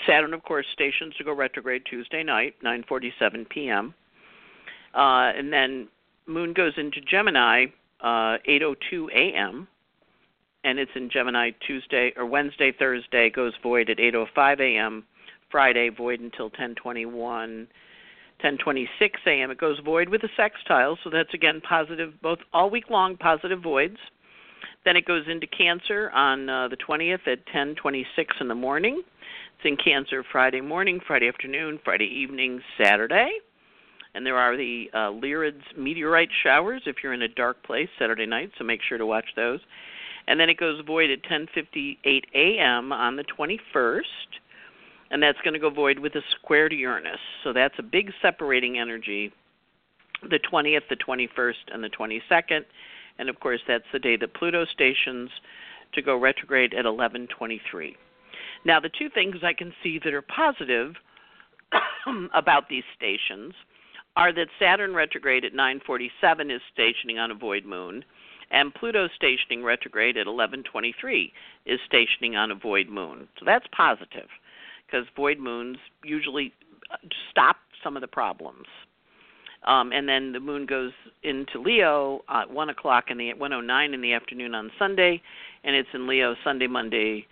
Saturn, 0.08 0.34
of 0.34 0.44
course, 0.44 0.66
stations 0.72 1.16
to 1.18 1.24
go 1.24 1.34
retrograde 1.34 1.86
Tuesday 1.86 2.24
night, 2.24 2.56
9:47 2.64 3.48
p.m. 3.50 3.94
Uh, 4.96 5.32
and 5.36 5.54
then 5.54 5.88
Moon 6.26 6.54
goes 6.54 6.74
into 6.78 7.00
Gemini, 7.02 7.68
uh, 8.00 8.38
8:02 8.48 9.10
a.m 9.14 9.68
and 10.64 10.80
it's 10.80 10.92
in 10.96 11.10
Gemini 11.10 11.52
Tuesday 11.66 12.14
or 12.16 12.26
Wednesday, 12.26 12.72
Thursday 12.72 13.30
goes 13.30 13.54
void 13.64 13.90
at 13.90 13.98
8:05 13.98 14.60
a.m. 14.60 15.04
Friday 15.50 15.90
void 15.90 16.20
until 16.20 16.50
10:21. 16.50 17.68
10:26 18.44 18.88
a.m. 19.28 19.52
It 19.52 19.58
goes 19.60 19.80
void 19.80 20.10
with 20.10 20.24
a 20.24 20.30
sextile, 20.36 20.98
so 21.04 21.10
that's 21.10 21.34
again 21.34 21.62
positive 21.62 22.14
both 22.22 22.40
all 22.54 22.70
week 22.70 22.90
long 22.90 23.18
positive 23.18 23.62
voids. 23.62 23.98
Then 24.84 24.96
it 24.96 25.06
goes 25.06 25.26
into 25.28 25.46
Cancer 25.46 26.10
on 26.12 26.50
uh, 26.50 26.68
the 26.68 26.78
20th 26.78 27.28
at 27.28 27.46
10:26 27.48 28.06
in 28.40 28.48
the 28.48 28.56
morning. 28.56 29.04
It's 29.58 29.66
in 29.66 29.78
Cancer 29.78 30.24
Friday 30.32 30.62
morning, 30.62 31.00
Friday 31.06 31.28
afternoon, 31.28 31.80
Friday 31.84 32.06
evening, 32.06 32.62
Saturday. 32.78 33.30
And 34.14 34.26
there 34.26 34.38
are 34.38 34.58
the 34.58 34.90
uh, 34.94 34.98
Lyrids 35.12 35.62
meteorite 35.78 36.30
showers 36.44 36.82
if 36.86 36.98
you're 37.02 37.14
in 37.14 37.22
a 37.22 37.30
dark 37.30 37.64
place 37.64 37.88
Saturday 37.98 38.26
night, 38.26 38.52
so 38.58 38.66
make 38.66 38.82
sure 38.82 38.98
to 38.98 39.06
watch 39.06 39.28
those. 39.36 39.60
And 40.28 40.40
then 40.40 40.50
it 40.50 40.58
goes 40.58 40.82
void 40.86 41.10
at 41.10 41.24
10:58 41.24 42.24
a.m. 42.36 42.92
on 42.92 43.16
the 43.16 43.24
21st, 43.24 44.02
and 45.10 45.22
that's 45.22 45.40
going 45.44 45.54
to 45.54 45.60
go 45.60 45.70
void 45.70 46.00
with 46.00 46.16
a 46.16 46.22
square 46.40 46.70
to 46.70 46.76
Uranus. 46.76 47.20
So 47.44 47.54
that's 47.54 47.76
a 47.80 47.84
big 47.84 48.12
separating 48.22 48.78
energy. 48.78 49.32
The 50.30 50.40
20th, 50.40 50.88
the 50.90 50.96
21st, 50.96 51.74
and 51.74 51.84
the 51.84 51.90
22nd 51.90 52.64
and 53.22 53.30
of 53.30 53.40
course 53.40 53.62
that's 53.68 53.86
the 53.94 54.00
day 54.00 54.18
that 54.18 54.34
Pluto 54.34 54.66
stations 54.66 55.30
to 55.94 56.02
go 56.02 56.18
retrograde 56.18 56.74
at 56.74 56.86
11:23. 56.86 57.96
Now 58.66 58.80
the 58.80 58.90
two 58.90 59.10
things 59.10 59.44
I 59.44 59.54
can 59.54 59.74
see 59.84 60.00
that 60.00 60.14
are 60.14 60.24
positive 60.24 60.96
about 62.34 62.68
these 62.68 62.84
stations 62.96 63.54
are 64.16 64.34
that 64.34 64.48
Saturn 64.60 64.94
retrograde 64.94 65.46
at 65.46 65.54
9:47 65.54 66.52
is 66.52 66.62
stationing 66.74 67.20
on 67.20 67.32
a 67.32 67.36
void 67.36 67.64
moon 67.64 68.04
and 68.52 68.74
Pluto 68.74 69.08
stationing 69.16 69.64
retrograde 69.64 70.18
at 70.18 70.28
11:23 70.28 71.32
is 71.66 71.80
stationing 71.86 72.36
on 72.36 72.52
a 72.52 72.56
void 72.56 72.90
moon. 72.90 73.28
So 73.40 73.46
that's 73.46 73.66
positive 73.72 74.30
because 74.86 75.08
void 75.16 75.40
moons 75.40 75.78
usually 76.04 76.54
uh, 76.92 76.98
stop 77.30 77.58
some 77.84 77.96
of 77.96 78.02
the 78.02 78.08
problems. 78.08 78.68
Um, 79.64 79.92
and 79.92 80.10
then 80.10 80.32
the 80.32 80.40
moon 80.40 80.66
goes 80.66 80.92
into 81.24 81.60
Leo 81.60 82.24
at 82.30 82.50
one 82.50 82.70
o'clock 82.70 83.06
in 83.10 83.18
the 83.18 83.34
one 83.34 83.54
oh 83.54 83.62
nine 83.62 83.94
in 83.94 84.02
the 84.02 84.14
afternoon 84.14 84.56
on 84.56 84.72
Sunday, 84.78 85.22
and 85.64 85.76
it's 85.76 85.90
in 85.94 86.08
Leo 86.08 86.36
Sunday, 86.44 86.68
Monday, 86.68 87.28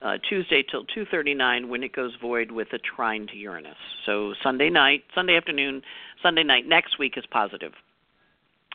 uh, 0.00 0.16
Tuesday 0.26 0.62
till 0.62 0.84
two 0.84 1.04
thirty 1.10 1.34
nine 1.34 1.68
when 1.68 1.82
it 1.82 1.92
goes 1.92 2.14
void 2.20 2.50
with 2.50 2.72
a 2.72 2.78
trine 2.78 3.26
to 3.26 3.36
Uranus. 3.36 3.76
So 4.06 4.32
Sunday 4.42 4.70
night, 4.70 5.04
Sunday 5.14 5.36
afternoon, 5.36 5.82
Sunday 6.22 6.44
night 6.44 6.66
next 6.66 6.98
week 6.98 7.18
is 7.18 7.24
positive. 7.30 7.72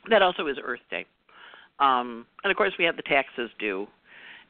That 0.09 0.21
also 0.21 0.45
is 0.45 0.57
Earth 0.63 0.79
Day, 0.91 1.05
um, 1.81 2.25
and 2.43 2.51
of 2.51 2.57
course 2.57 2.73
we 2.79 2.85
have 2.85 2.95
the 2.95 3.03
taxes 3.03 3.49
due, 3.59 3.87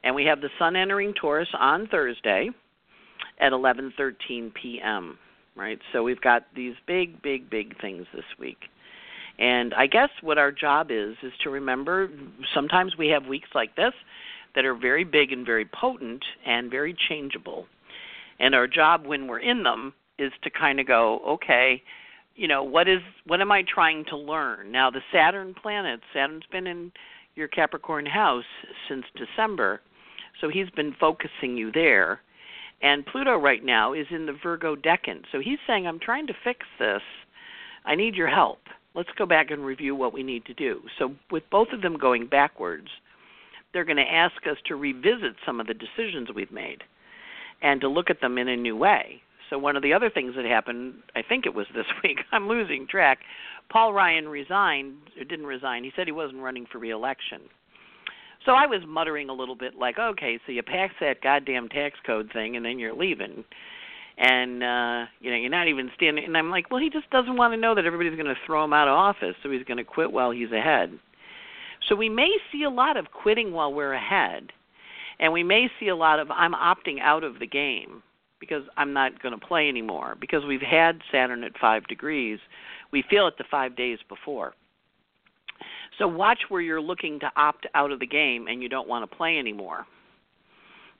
and 0.04 0.14
we 0.14 0.26
have 0.26 0.42
the 0.42 0.50
Sun 0.60 0.76
entering 0.76 1.14
Taurus 1.14 1.50
on 1.58 1.88
Thursday 1.88 2.50
at 3.40 3.54
eleven 3.54 3.94
thirteen 3.98 4.52
p.m 4.62 5.18
right? 5.56 5.80
So 5.92 6.04
we've 6.04 6.22
got 6.22 6.46
these 6.56 6.76
big, 6.88 7.22
big, 7.22 7.50
big 7.50 7.80
things 7.82 8.06
this 8.14 8.26
week. 8.40 8.58
And 9.40 9.74
I 9.74 9.88
guess 9.88 10.10
what 10.22 10.38
our 10.38 10.52
job 10.52 10.92
is 10.92 11.16
is 11.24 11.34
to 11.44 11.50
remember 11.50 12.10
sometimes 12.54 12.98
we 12.98 13.08
have 13.10 13.26
weeks 13.26 13.50
like 13.56 13.76
this 13.76 13.94
that 14.56 14.66
are 14.66 14.76
very 14.76 15.04
big 15.04 15.32
and 15.32 15.46
very 15.46 15.66
potent 15.66 16.24
and 16.46 16.70
very 16.70 16.96
changeable. 17.10 17.66
And 18.40 18.54
our 18.54 18.68
job 18.68 19.06
when 19.06 19.28
we're 19.28 19.40
in 19.40 19.64
them 19.64 19.94
is 20.20 20.32
to 20.44 20.50
kind 20.50 20.80
of 20.80 20.88
go, 20.88 21.22
okay, 21.28 21.82
you 22.36 22.48
know, 22.48 22.64
what 22.64 22.88
is 22.88 23.00
what 23.26 23.42
am 23.42 23.52
I 23.52 23.64
trying 23.64 24.06
to 24.06 24.18
learn? 24.18 24.72
Now 24.72 24.92
the 24.92 25.02
Saturn 25.14 25.54
planet, 25.54 26.02
Saturn's 26.14 26.46
been 26.52 26.68
in 26.68 26.92
your 27.36 27.48
Capricorn 27.48 28.06
house 28.06 28.44
since 28.88 29.06
December. 29.16 29.82
So 30.40 30.50
he's 30.50 30.70
been 30.72 30.96
focusing 31.00 31.58
you 31.58 31.72
there 31.72 32.22
and 32.82 33.06
Pluto 33.06 33.38
right 33.38 33.64
now 33.64 33.94
is 33.94 34.08
in 34.10 34.26
the 34.26 34.36
Virgo 34.42 34.76
decan. 34.76 35.24
So 35.32 35.40
he's 35.40 35.60
saying, 35.68 35.88
I'm 35.88 36.00
trying 36.00 36.28
to 36.28 36.34
fix 36.44 36.66
this. 36.80 37.02
I 37.86 37.96
need 37.96 38.16
your 38.16 38.28
help. 38.28 38.60
Let's 38.96 39.10
go 39.18 39.26
back 39.26 39.52
and 39.52 39.64
review 39.64 39.96
what 39.96 40.14
we 40.14 40.24
need 40.24 40.46
to 40.46 40.54
do. 40.54 40.82
So, 41.00 41.16
with 41.30 41.44
both 41.50 41.70
of 41.72 41.82
them 41.82 41.98
going 41.98 42.28
backwards, 42.28 42.88
they're 43.72 43.86
going 43.86 43.98
to 43.98 44.04
ask 44.04 44.36
us 44.50 44.58
to 44.68 44.76
revisit 44.76 45.36
some 45.46 45.62
of 45.62 45.68
the 45.68 45.74
decisions 45.74 46.28
we've 46.36 46.52
made 46.52 46.84
and 47.62 47.80
to 47.82 47.88
look 47.88 48.10
at 48.10 48.20
them 48.20 48.38
in 48.38 48.50
a 48.50 48.58
new 48.58 48.76
way. 48.76 49.22
So, 49.52 49.60
one 49.60 49.76
of 49.76 49.84
the 49.84 49.92
other 49.92 50.10
things 50.10 50.34
that 50.38 50.46
happened, 50.46 50.94
I 51.14 51.22
think 51.22 51.46
it 51.46 51.54
was 51.54 51.68
this 51.76 51.86
week, 52.04 52.20
I'm 52.32 52.48
losing 52.48 52.88
track. 52.88 53.20
Paul 53.70 53.94
Ryan 53.94 54.28
resigned, 54.28 54.96
or 55.20 55.26
didn't 55.26 55.46
resign. 55.46 55.84
He 55.84 55.92
said 55.96 56.08
he 56.08 56.14
wasn't 56.14 56.42
running 56.42 56.66
for 56.72 56.80
reelection. 56.80 57.42
So 58.46 58.54
I 58.54 58.66
was 58.66 58.82
muttering 58.88 59.30
a 59.30 59.34
little 59.34 59.56
bit 59.56 59.76
like, 59.76 60.00
okay, 60.00 60.40
so 60.46 60.52
you 60.52 60.64
pass 60.64 60.90
that 61.00 61.22
goddamn 61.22 61.70
tax 61.70 62.00
code 62.06 62.32
thing 62.34 62.56
and 62.56 62.66
then 62.66 62.80
you're 62.80 62.96
leaving. 62.96 63.44
And 64.18 64.64
uh, 64.64 65.06
you 65.20 65.30
know, 65.30 65.38
you're 65.38 65.52
not 65.52 65.68
even 65.68 65.92
standing 65.96 66.26
and 66.26 66.36
I'm 66.36 66.50
like, 66.50 66.72
well, 66.72 66.82
he 66.82 66.90
just 66.90 67.10
doesn't 67.12 67.38
want 67.38 67.54
to 67.54 67.58
know 67.58 67.76
that 67.76 67.86
everybody's 67.86 68.16
going 68.16 68.34
to 68.34 68.42
throw 68.46 68.64
him 68.64 68.74
out 68.74 68.88
of 68.88 68.94
office, 68.94 69.36
so 69.44 69.52
he's 69.52 69.64
going 69.64 69.78
to 69.78 69.84
quit 69.84 70.12
while 70.12 70.32
he's 70.32 70.52
ahead. 70.52 70.98
So 71.88 71.96
we 71.96 72.10
may 72.10 72.30
see 72.52 72.64
a 72.64 72.70
lot 72.70 72.98
of 72.98 73.12
quitting 73.12 73.52
while 73.52 73.72
we're 73.72 73.94
ahead. 73.94 74.52
And 75.20 75.34
we 75.34 75.44
may 75.44 75.68
see 75.80 75.90
a 75.90 75.96
lot 75.96 76.20
of 76.20 76.32
I'm 76.32 76.54
opting 76.54 77.00
out 77.00 77.24
of 77.24 77.38
the 77.38 77.48
game 77.48 78.02
because 78.42 78.64
I'm 78.76 78.92
not 78.92 79.22
going 79.22 79.40
to 79.40 79.46
play 79.46 79.70
anymore 79.70 80.18
because 80.20 80.44
we've 80.46 80.60
had 80.60 81.00
Saturn 81.10 81.46
at 81.46 81.58
5 81.62 81.88
degrees. 81.88 82.40
We 82.92 83.06
feel 83.10 83.28
it 83.28 83.36
the 83.38 83.46
5 83.50 83.78
days 83.78 84.00
before. 84.10 84.54
So 85.98 86.08
watch 86.08 86.40
where 86.50 86.62
you're 86.62 86.82
looking 86.82 87.20
to 87.22 87.32
opt 87.38 87.68
out 87.76 87.92
of 87.92 88.00
the 88.00 88.08
game 88.08 88.48
and 88.48 88.62
you 88.62 88.68
don't 88.68 88.90
want 88.90 89.10
to 89.10 89.16
play 89.16 89.38
anymore. 89.38 89.86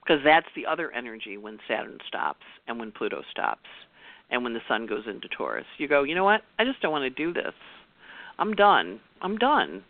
Because 0.02 0.22
that's 0.24 0.46
the 0.56 0.66
other 0.66 0.90
energy 0.92 1.36
when 1.36 1.58
Saturn 1.68 1.98
stops 2.08 2.46
and 2.66 2.78
when 2.78 2.92
Pluto 2.92 3.22
stops 3.30 3.68
and 4.30 4.42
when 4.42 4.54
the 4.54 4.60
sun 4.68 4.86
goes 4.86 5.04
into 5.06 5.28
Taurus. 5.28 5.66
You 5.78 5.88
go, 5.88 6.04
you 6.04 6.14
know 6.14 6.24
what? 6.24 6.42
I 6.58 6.64
just 6.64 6.80
don't 6.80 6.92
want 6.92 7.04
to 7.04 7.10
do 7.10 7.32
this. 7.32 7.52
I'm 8.38 8.54
done. 8.54 9.00
I'm 9.20 9.36
done. 9.36 9.84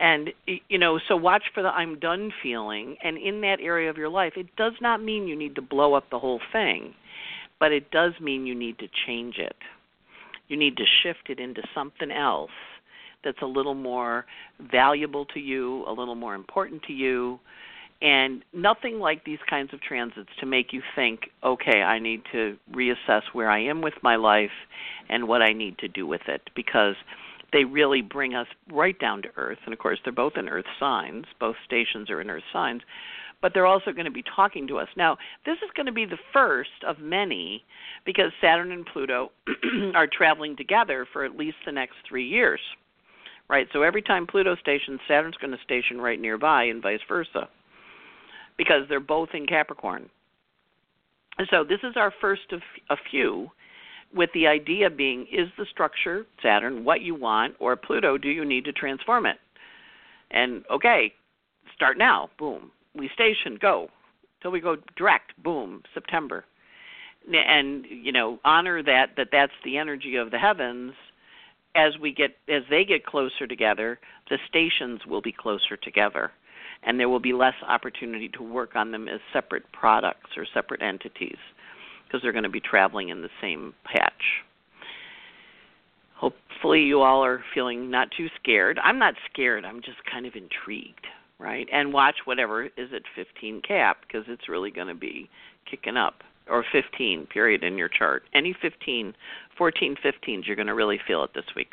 And 0.00 0.30
you 0.68 0.78
know, 0.78 0.98
so 1.08 1.14
watch 1.14 1.42
for 1.54 1.62
the 1.62 1.68
I'm 1.68 1.98
done 1.98 2.32
feeling. 2.42 2.96
And 3.04 3.18
in 3.18 3.42
that 3.42 3.58
area 3.60 3.90
of 3.90 3.98
your 3.98 4.08
life, 4.08 4.32
it 4.36 4.56
does 4.56 4.72
not 4.80 5.02
mean 5.02 5.28
you 5.28 5.36
need 5.36 5.54
to 5.56 5.62
blow 5.62 5.92
up 5.92 6.08
the 6.10 6.18
whole 6.18 6.40
thing, 6.52 6.94
but 7.60 7.70
it 7.70 7.90
does 7.90 8.14
mean 8.20 8.46
you 8.46 8.54
need 8.54 8.78
to 8.78 8.88
change 9.06 9.36
it. 9.36 9.56
You 10.48 10.56
need 10.56 10.78
to 10.78 10.84
shift 11.02 11.28
it 11.28 11.38
into 11.38 11.62
something 11.74 12.10
else 12.10 12.50
that's 13.22 13.42
a 13.42 13.46
little 13.46 13.74
more 13.74 14.24
valuable 14.72 15.26
to 15.26 15.38
you, 15.38 15.84
a 15.86 15.92
little 15.92 16.14
more 16.14 16.34
important 16.34 16.82
to 16.84 16.94
you, 16.94 17.38
and 18.00 18.42
nothing 18.54 18.98
like 18.98 19.24
these 19.24 19.38
kinds 19.48 19.74
of 19.74 19.82
transits 19.82 20.30
to 20.40 20.46
make 20.46 20.72
you 20.72 20.80
think, 20.96 21.30
okay, 21.44 21.82
I 21.82 21.98
need 21.98 22.22
to 22.32 22.56
reassess 22.72 23.22
where 23.34 23.50
I 23.50 23.62
am 23.64 23.82
with 23.82 23.94
my 24.02 24.16
life 24.16 24.50
and 25.10 25.28
what 25.28 25.42
I 25.42 25.52
need 25.52 25.76
to 25.78 25.88
do 25.88 26.06
with 26.06 26.22
it. 26.26 26.48
Because 26.56 26.94
they 27.52 27.64
really 27.64 28.02
bring 28.02 28.34
us 28.34 28.46
right 28.72 28.98
down 28.98 29.22
to 29.22 29.28
earth. 29.36 29.58
And 29.64 29.72
of 29.72 29.78
course, 29.78 29.98
they're 30.04 30.12
both 30.12 30.34
in 30.36 30.48
earth 30.48 30.66
signs, 30.78 31.26
both 31.38 31.56
stations 31.64 32.10
are 32.10 32.20
in 32.20 32.30
earth 32.30 32.44
signs, 32.52 32.82
but 33.42 33.52
they're 33.54 33.66
also 33.66 33.92
going 33.92 34.04
to 34.04 34.10
be 34.10 34.24
talking 34.34 34.66
to 34.68 34.78
us. 34.78 34.88
Now, 34.96 35.16
this 35.46 35.56
is 35.56 35.70
going 35.74 35.86
to 35.86 35.92
be 35.92 36.04
the 36.04 36.18
first 36.32 36.70
of 36.86 36.98
many 36.98 37.64
because 38.04 38.32
Saturn 38.40 38.72
and 38.72 38.86
Pluto 38.86 39.32
are 39.94 40.06
traveling 40.06 40.56
together 40.56 41.06
for 41.12 41.24
at 41.24 41.36
least 41.36 41.56
the 41.64 41.72
next 41.72 41.96
three 42.08 42.26
years 42.26 42.60
right? 43.50 43.66
So 43.72 43.82
every 43.82 44.00
time 44.00 44.26
Pluto 44.26 44.54
stations, 44.54 45.00
Saturn's 45.08 45.36
going 45.36 45.50
to 45.50 45.58
station 45.64 46.00
right 46.00 46.20
nearby, 46.20 46.64
and 46.64 46.80
vice 46.80 47.00
versa, 47.08 47.48
because 48.56 48.82
they're 48.88 49.00
both 49.00 49.30
in 49.34 49.44
Capricorn. 49.44 50.08
So 51.50 51.64
this 51.64 51.80
is 51.82 51.94
our 51.96 52.12
first 52.20 52.52
of 52.52 52.60
a 52.90 52.96
few, 53.10 53.50
with 54.14 54.30
the 54.34 54.46
idea 54.46 54.90
being: 54.90 55.26
is 55.32 55.48
the 55.58 55.66
structure 55.70 56.26
Saturn 56.42 56.84
what 56.84 57.00
you 57.02 57.14
want, 57.14 57.54
or 57.58 57.76
Pluto? 57.76 58.18
Do 58.18 58.28
you 58.28 58.44
need 58.44 58.64
to 58.64 58.72
transform 58.72 59.26
it? 59.26 59.38
And 60.30 60.64
okay, 60.70 61.12
start 61.74 61.98
now. 61.98 62.30
Boom, 62.38 62.70
we 62.94 63.10
station 63.14 63.58
go 63.60 63.88
till 64.42 64.50
we 64.50 64.60
go 64.60 64.76
direct. 64.96 65.40
Boom, 65.42 65.82
September, 65.94 66.44
and 67.32 67.84
you 67.88 68.12
know 68.12 68.38
honor 68.44 68.82
that 68.82 69.10
that 69.16 69.28
that's 69.32 69.52
the 69.64 69.76
energy 69.76 70.16
of 70.16 70.30
the 70.30 70.38
heavens 70.38 70.92
as 71.74 71.98
we 71.98 72.12
get 72.12 72.36
as 72.48 72.62
they 72.68 72.84
get 72.84 73.06
closer 73.06 73.46
together, 73.46 73.98
the 74.28 74.38
stations 74.48 75.00
will 75.06 75.22
be 75.22 75.32
closer 75.32 75.76
together 75.76 76.32
and 76.82 76.98
there 76.98 77.08
will 77.08 77.20
be 77.20 77.32
less 77.32 77.54
opportunity 77.66 78.28
to 78.28 78.42
work 78.42 78.74
on 78.74 78.90
them 78.90 79.08
as 79.08 79.20
separate 79.32 79.70
products 79.72 80.30
or 80.36 80.46
separate 80.52 80.82
entities 80.82 81.36
because 82.10 82.22
they're 82.22 82.32
going 82.32 82.44
to 82.44 82.50
be 82.50 82.60
traveling 82.60 83.10
in 83.10 83.22
the 83.22 83.28
same 83.40 83.72
patch. 83.84 84.42
Hopefully 86.16 86.82
you 86.82 87.02
all 87.02 87.24
are 87.24 87.42
feeling 87.54 87.90
not 87.90 88.08
too 88.16 88.28
scared. 88.40 88.78
I'm 88.82 88.98
not 88.98 89.14
scared, 89.32 89.64
I'm 89.64 89.80
just 89.80 89.98
kind 90.10 90.26
of 90.26 90.34
intrigued, 90.34 91.06
right? 91.38 91.68
And 91.72 91.92
watch 91.92 92.16
whatever 92.24 92.64
is 92.64 92.92
at 92.94 93.02
15 93.14 93.62
cap 93.62 93.98
because 94.06 94.24
it's 94.28 94.48
really 94.48 94.70
going 94.70 94.88
to 94.88 94.94
be 94.94 95.30
kicking 95.70 95.96
up 95.96 96.22
or 96.48 96.64
15 96.72 97.26
period 97.26 97.62
in 97.62 97.78
your 97.78 97.88
chart. 97.88 98.24
Any 98.34 98.54
15, 98.60 99.14
14, 99.56 99.96
15s, 100.04 100.46
you're 100.46 100.56
going 100.56 100.66
to 100.66 100.74
really 100.74 100.98
feel 101.06 101.22
it 101.24 101.30
this 101.34 101.44
week. 101.54 101.72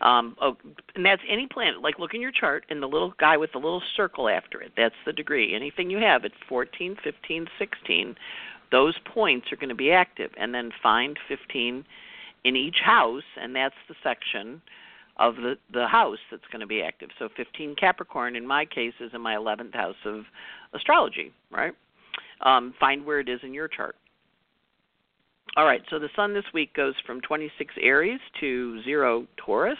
Um, 0.00 0.36
oh, 0.40 0.56
and 0.94 1.04
that's 1.04 1.22
any 1.28 1.46
planet. 1.46 1.80
Like 1.80 1.98
look 1.98 2.14
in 2.14 2.20
your 2.20 2.32
chart, 2.32 2.64
and 2.68 2.82
the 2.82 2.86
little 2.86 3.14
guy 3.18 3.36
with 3.36 3.52
the 3.52 3.58
little 3.58 3.82
circle 3.96 4.28
after 4.28 4.60
it. 4.60 4.72
That's 4.76 4.94
the 5.06 5.12
degree. 5.12 5.54
Anything 5.54 5.90
you 5.90 5.98
have 5.98 6.24
at 6.24 6.32
14, 6.48 6.96
15, 7.02 7.46
16, 7.58 8.16
those 8.74 8.98
points 9.04 9.52
are 9.52 9.56
going 9.56 9.68
to 9.68 9.74
be 9.76 9.92
active. 9.92 10.32
And 10.36 10.52
then 10.52 10.72
find 10.82 11.16
15 11.28 11.84
in 12.42 12.56
each 12.56 12.78
house, 12.84 13.22
and 13.40 13.54
that's 13.54 13.76
the 13.88 13.94
section 14.02 14.60
of 15.16 15.36
the 15.36 15.54
the 15.72 15.86
house 15.86 16.18
that's 16.28 16.42
going 16.50 16.60
to 16.60 16.66
be 16.66 16.82
active. 16.82 17.10
So 17.20 17.28
15 17.36 17.76
Capricorn 17.76 18.34
in 18.34 18.44
my 18.44 18.64
case 18.64 18.94
is 18.98 19.12
in 19.14 19.20
my 19.20 19.36
11th 19.36 19.72
house 19.74 20.02
of 20.04 20.24
astrology, 20.74 21.32
right? 21.52 21.72
Um, 22.40 22.74
find 22.80 23.06
where 23.06 23.20
it 23.20 23.28
is 23.28 23.38
in 23.44 23.54
your 23.54 23.68
chart. 23.68 23.94
All 25.56 25.64
right, 25.64 25.82
so 25.88 26.00
the 26.00 26.08
sun 26.16 26.34
this 26.34 26.44
week 26.52 26.74
goes 26.74 26.94
from 27.06 27.20
26 27.20 27.74
Aries 27.80 28.18
to 28.40 28.82
0 28.82 29.28
Taurus. 29.36 29.78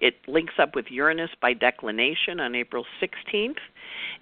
It 0.00 0.14
links 0.26 0.54
up 0.58 0.74
with 0.74 0.86
Uranus 0.90 1.30
by 1.40 1.52
declination 1.52 2.40
on 2.40 2.54
April 2.54 2.84
16th. 3.02 3.58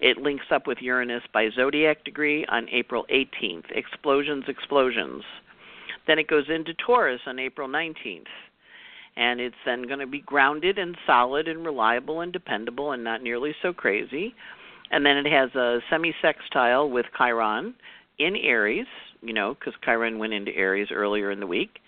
It 0.01 0.19
links 0.19 0.47
up 0.51 0.67
with 0.67 0.79
Uranus 0.81 1.23
by 1.33 1.49
zodiac 1.55 2.05
degree 2.05 2.45
on 2.47 2.69
April 2.71 3.07
18th. 3.11 3.71
Explosions, 3.71 4.45
explosions. 4.49 5.23
Then 6.07 6.19
it 6.19 6.29
goes 6.29 6.47
into 6.49 6.75
Taurus 6.75 7.21
on 7.27 7.39
April 7.39 7.69
19th 7.69 8.27
and 9.19 9.41
it's 9.41 9.57
then 9.67 9.83
going 9.83 9.99
to 9.99 10.07
be 10.07 10.21
grounded 10.21 10.79
and 10.79 10.97
solid 11.05 11.49
and 11.49 11.67
reliable 11.67 12.21
and 12.21 12.33
dependable 12.33 12.93
and 12.93 13.03
not 13.03 13.21
nearly 13.21 13.53
so 13.61 13.73
crazy. 13.73 14.33
And 14.93 15.05
then 15.05 15.17
it 15.17 15.27
has 15.27 15.55
a 15.57 15.81
semi 15.91 16.15
sextile 16.23 16.89
with 16.89 17.05
Chiron 17.17 17.75
in 18.19 18.37
Aries, 18.37 18.87
you 19.21 19.33
know, 19.33 19.55
because 19.55 19.75
Chiron 19.85 20.19
went 20.19 20.33
into 20.33 20.55
Aries 20.55 20.89
earlier 20.93 21.33
in 21.33 21.41
the 21.41 21.47
week. 21.47 21.81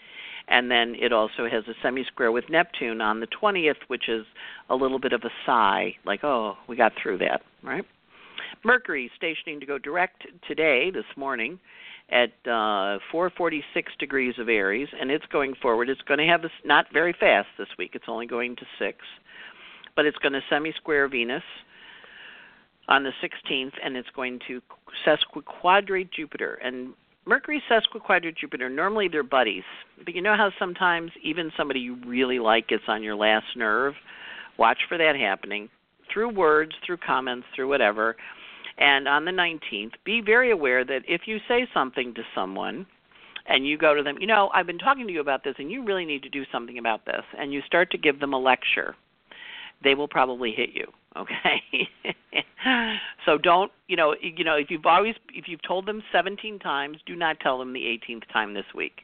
And 0.50 0.68
then 0.68 0.96
it 1.00 1.12
also 1.12 1.48
has 1.48 1.64
a 1.68 1.74
semi 1.80 2.04
square 2.04 2.32
with 2.32 2.50
Neptune 2.50 3.00
on 3.00 3.20
the 3.20 3.28
20th, 3.28 3.76
which 3.86 4.08
is 4.08 4.26
a 4.68 4.74
little 4.74 4.98
bit 4.98 5.12
of 5.12 5.22
a 5.22 5.30
sigh, 5.46 5.94
like, 6.04 6.24
oh, 6.24 6.56
we 6.68 6.74
got 6.76 6.92
through 7.00 7.18
that, 7.18 7.42
right? 7.62 7.84
Mercury 8.64 9.10
stationing 9.16 9.60
to 9.60 9.66
go 9.66 9.78
direct 9.78 10.26
today, 10.48 10.90
this 10.90 11.04
morning, 11.16 11.60
at 12.10 12.30
uh, 12.50 12.98
446 13.12 13.92
degrees 14.00 14.34
of 14.38 14.48
Aries, 14.48 14.88
and 15.00 15.10
it's 15.10 15.24
going 15.26 15.54
forward. 15.62 15.88
It's 15.88 16.02
going 16.02 16.18
to 16.18 16.26
have 16.26 16.42
this 16.42 16.50
not 16.64 16.86
very 16.92 17.14
fast 17.18 17.48
this 17.56 17.68
week. 17.78 17.92
It's 17.94 18.06
only 18.08 18.26
going 18.26 18.56
to 18.56 18.66
six, 18.78 18.98
but 19.94 20.04
it's 20.04 20.18
going 20.18 20.32
to 20.32 20.40
semi-square 20.50 21.08
Venus 21.08 21.44
on 22.88 23.04
the 23.04 23.12
16th, 23.22 23.74
and 23.84 23.96
it's 23.96 24.08
going 24.16 24.40
to 24.48 24.60
sesquiquadrate 25.06 26.10
Jupiter. 26.12 26.54
And 26.54 26.94
Mercury 27.26 27.62
sesquiquadrate 27.70 28.36
Jupiter. 28.36 28.68
Normally 28.68 29.08
they're 29.08 29.22
buddies, 29.22 29.64
but 30.04 30.14
you 30.14 30.22
know 30.22 30.36
how 30.36 30.50
sometimes 30.58 31.10
even 31.22 31.52
somebody 31.56 31.80
you 31.80 31.96
really 32.06 32.38
like 32.38 32.68
gets 32.68 32.84
on 32.88 33.02
your 33.02 33.14
last 33.14 33.46
nerve. 33.56 33.94
Watch 34.58 34.78
for 34.88 34.98
that 34.98 35.16
happening 35.16 35.68
through 36.12 36.30
words, 36.30 36.72
through 36.84 36.96
comments, 36.98 37.46
through 37.54 37.68
whatever 37.68 38.16
and 38.80 39.06
on 39.06 39.24
the 39.26 39.30
19th, 39.30 39.92
be 40.04 40.22
very 40.24 40.50
aware 40.50 40.84
that 40.84 41.02
if 41.06 41.22
you 41.26 41.38
say 41.46 41.68
something 41.72 42.14
to 42.14 42.22
someone 42.34 42.86
and 43.46 43.66
you 43.66 43.76
go 43.76 43.94
to 43.94 44.02
them, 44.02 44.16
you 44.18 44.26
know, 44.26 44.50
I've 44.54 44.66
been 44.66 44.78
talking 44.78 45.06
to 45.06 45.12
you 45.12 45.20
about 45.20 45.44
this 45.44 45.54
and 45.58 45.70
you 45.70 45.84
really 45.84 46.06
need 46.06 46.22
to 46.22 46.30
do 46.30 46.44
something 46.50 46.78
about 46.78 47.04
this, 47.04 47.22
and 47.38 47.52
you 47.52 47.60
start 47.66 47.90
to 47.90 47.98
give 47.98 48.20
them 48.20 48.32
a 48.32 48.38
lecture, 48.38 48.96
they 49.84 49.94
will 49.94 50.08
probably 50.08 50.52
hit 50.52 50.70
you, 50.72 50.86
okay? 51.16 51.88
so 53.26 53.38
don't, 53.38 53.72
you 53.88 53.96
know, 53.96 54.14
you 54.20 54.44
know, 54.44 54.56
if 54.56 54.70
you've 54.70 54.86
always 54.86 55.14
if 55.32 55.46
you've 55.48 55.62
told 55.62 55.86
them 55.86 56.02
17 56.12 56.58
times, 56.58 56.98
do 57.06 57.16
not 57.16 57.40
tell 57.40 57.58
them 57.58 57.72
the 57.72 57.80
18th 57.80 58.30
time 58.32 58.54
this 58.54 58.66
week. 58.74 59.02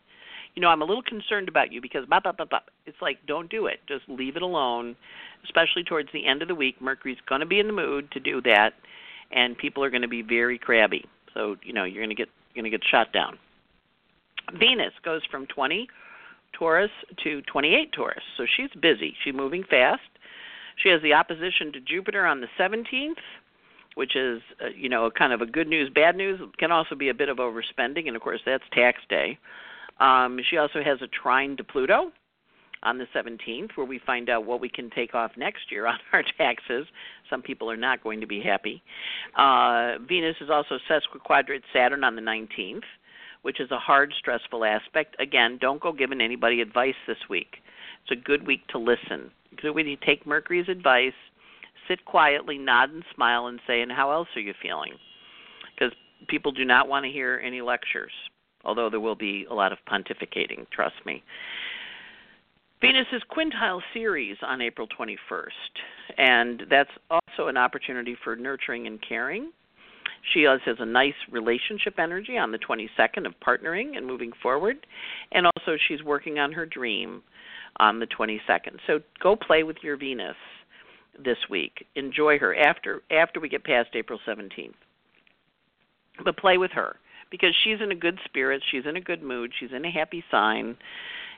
You 0.55 0.62
know, 0.62 0.69
I'm 0.69 0.81
a 0.81 0.87
little 0.87 1.03
concerned 1.03 1.49
about 1.49 1.71
you 1.73 1.81
because 1.83 2.07
blah 2.07 2.21
blah 2.21 2.33
blah 2.33 2.47
blah. 2.47 2.61
It's 2.87 2.97
like 3.03 3.19
don't 3.27 3.51
do 3.51 3.66
it. 3.66 3.81
Just 3.88 4.09
leave 4.09 4.37
it 4.37 4.42
alone, 4.42 4.97
especially 5.45 5.85
towards 5.85 6.09
the 6.12 6.27
end 6.27 6.42
of 6.42 6.49
the 6.49 6.55
week. 6.55 6.81
Mercury's 6.81 7.19
going 7.29 7.40
to 7.40 7.47
be 7.47 7.61
in 7.61 7.66
the 7.66 7.73
mood 7.73 8.11
to 8.12 8.21
do 8.21 8.40
that 8.42 8.73
and 9.33 9.57
people 9.57 9.83
are 9.83 9.90
going 9.90 10.03
to 10.03 10.09
be 10.09 10.23
very 10.23 10.59
crabby. 10.59 11.05
So 11.35 11.57
you 11.62 11.73
know 11.73 11.85
you're 11.85 12.03
going 12.03 12.14
to 12.14 12.21
get 12.21 12.29
you're 12.55 12.62
going 12.62 12.71
to 12.71 12.79
get 12.79 12.87
shot 12.87 13.12
down. 13.12 13.38
Venus 14.59 14.92
goes 15.05 15.23
from 15.31 15.47
20 15.47 15.88
Taurus 16.53 16.90
to 17.25 17.42
28 17.42 17.92
Taurus, 17.92 18.23
so 18.37 18.45
she's 18.57 18.71
busy. 18.81 19.14
She's 19.23 19.35
moving 19.35 19.64
fast. 19.69 20.03
She 20.77 20.91
has 20.91 21.03
the 21.03 21.15
opposition 21.15 21.73
to 21.73 21.81
Jupiter 21.81 22.27
on 22.27 22.41
the 22.41 22.49
17th, 22.59 23.17
which 23.95 24.15
is 24.15 24.43
uh, 24.62 24.69
you 24.77 24.89
know 24.89 25.11
kind 25.11 25.33
of 25.33 25.41
a 25.41 25.47
good 25.47 25.69
news, 25.69 25.91
bad 25.95 26.17
news. 26.17 26.41
It 26.43 26.57
can 26.59 26.71
also 26.71 26.95
be 26.95 27.09
a 27.09 27.15
bit 27.15 27.29
of 27.29 27.39
overspending, 27.39 28.07
and 28.07 28.17
of 28.17 28.23
course 28.23 28.41
that's 28.45 28.65
tax 28.73 29.01
day. 29.09 29.39
Um, 29.99 30.39
she 30.49 30.59
also 30.59 30.83
has 30.83 31.01
a 31.01 31.07
trine 31.07 31.57
to 31.57 31.65
Pluto 31.65 32.12
on 32.83 32.99
the 32.99 33.07
17th, 33.15 33.71
where 33.75 33.87
we 33.87 33.99
find 33.99 34.29
out 34.29 34.45
what 34.45 34.61
we 34.61 34.69
can 34.69 34.91
take 34.91 35.15
off 35.15 35.33
next 35.37 35.71
year 35.73 35.87
on 35.87 35.99
our 36.12 36.23
taxes. 36.37 36.87
Some 37.29 37.43
people 37.43 37.71
are 37.71 37.77
not 37.77 38.03
going 38.03 38.21
to 38.21 38.27
be 38.27 38.41
happy. 38.41 38.83
Uh, 39.37 39.99
Venus 40.07 40.37
is 40.41 40.51
also 40.51 40.79
sesquiquadrate 40.89 41.62
Saturn 41.73 42.05
on 42.05 42.17
the 42.17 42.23
19th, 42.23 42.85
which 43.43 43.61
is 43.61 43.71
a 43.71 43.79
hard, 43.79 44.12
stressful 44.19 44.65
aspect. 44.65 45.17
Again, 45.19 45.59
don't 45.61 45.81
go 45.81 45.93
giving 45.93 46.21
anybody 46.21 46.61
advice 46.61 46.95
this 47.07 47.29
week. 47.29 47.57
It's 48.03 48.12
a 48.12 48.23
good 48.23 48.47
week 48.47 48.67
to 48.69 48.79
listen. 48.79 49.31
Good 49.61 49.73
week 49.73 49.87
you 49.87 49.97
take 50.05 50.27
Mercury's 50.27 50.69
advice, 50.69 51.14
sit 51.88 52.05
quietly, 52.05 52.59
nod 52.59 52.90
and 52.90 53.05
smile, 53.14 53.47
and 53.47 53.61
say, 53.66 53.81
"And 53.81 53.90
how 53.90 54.11
else 54.11 54.29
are 54.37 54.40
you 54.40 54.55
feeling?" 54.55 54.99
Because 55.75 55.92
people 56.29 56.53
do 56.53 56.64
not 56.64 56.88
want 56.88 57.05
to 57.05 57.11
hear 57.11 57.40
any 57.42 57.61
lectures, 57.61 58.12
although 58.64 58.90
there 58.90 59.01
will 59.01 59.14
be 59.14 59.45
a 59.47 59.55
lot 59.55 59.73
of 59.73 59.85
pontificating. 59.87 60.69
Trust 60.71 61.05
me. 61.05 61.23
Venus's 62.81 63.23
quintile 63.31 63.83
series 63.95 64.37
on 64.42 64.61
April 64.61 64.87
21st, 64.88 65.51
and 66.19 66.66
that's 66.69 66.90
also 67.11 67.49
an 67.49 67.57
opportunity 67.57 68.14
for 68.14 68.37
nurturing 68.37 68.87
and 68.87 69.01
caring. 69.01 69.51
She 70.33 70.42
has 70.42 70.61
a 70.66 70.85
nice 70.85 71.14
relationship 71.31 71.99
energy 71.99 72.37
on 72.37 72.51
the 72.51 72.59
22nd 72.59 73.27
of 73.27 73.38
partnering 73.40 73.97
and 73.97 74.05
moving 74.05 74.33
forward, 74.42 74.87
and 75.33 75.47
also 75.47 75.77
she's 75.77 76.03
working 76.03 76.38
on 76.38 76.53
her 76.53 76.66
dream 76.66 77.23
on 77.79 77.99
the 77.99 78.07
22nd. 78.07 78.79
So 78.87 79.01
go 79.23 79.37
play 79.37 79.62
with 79.62 79.77
your 79.83 79.97
Venus 79.97 80.37
this 81.23 81.39
week. 81.49 81.87
Enjoy 81.95 82.39
her 82.39 82.55
after 82.57 83.03
after 83.11 83.41
we 83.41 83.49
get 83.49 83.65
past 83.65 83.91
April 83.95 84.19
17th. 84.27 84.75
But 86.25 86.37
play 86.37 86.59
with 86.59 86.71
her 86.73 86.97
because 87.31 87.55
she's 87.62 87.81
in 87.81 87.91
a 87.91 87.97
good 87.97 88.19
spirit, 88.25 88.62
she's 88.71 88.87
in 88.87 88.97
a 88.97 89.01
good 89.01 89.23
mood, 89.23 89.53
she's 89.59 89.73
in 89.73 89.85
a 89.85 89.91
happy 89.91 90.25
sign 90.31 90.77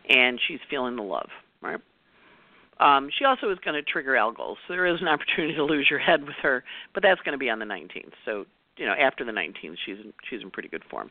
and 0.09 0.41
she's 0.47 0.61
feeling 0.71 0.97
the 0.97 1.03
love, 1.03 1.29
right? 1.61 1.81
Um, 2.81 3.11
she 3.17 3.25
also 3.25 3.51
is 3.51 3.59
going 3.65 3.75
to 3.75 3.83
trigger 3.83 4.17
algol, 4.17 4.57
so 4.67 4.75
there 4.75 4.87
is 4.87 5.01
an 5.01 5.09
opportunity 5.09 5.55
to 5.55 5.65
lose 5.65 5.89
your 5.91 5.99
head 5.99 6.25
with 6.25 6.37
her, 6.43 6.63
but 6.95 7.03
that's 7.03 7.21
going 7.23 7.33
to 7.33 7.39
be 7.39 7.51
on 7.51 7.59
the 7.59 7.65
19th. 7.65 8.13
So 8.25 8.47
you 8.79 8.87
know, 8.87 8.95
after 8.95 9.25
the 9.25 9.33
19th, 9.33 9.77
she's 9.85 9.99
in, 9.99 10.13
she's 10.29 10.41
in 10.41 10.51
pretty 10.51 10.69
good 10.69 10.85
form. 10.91 11.11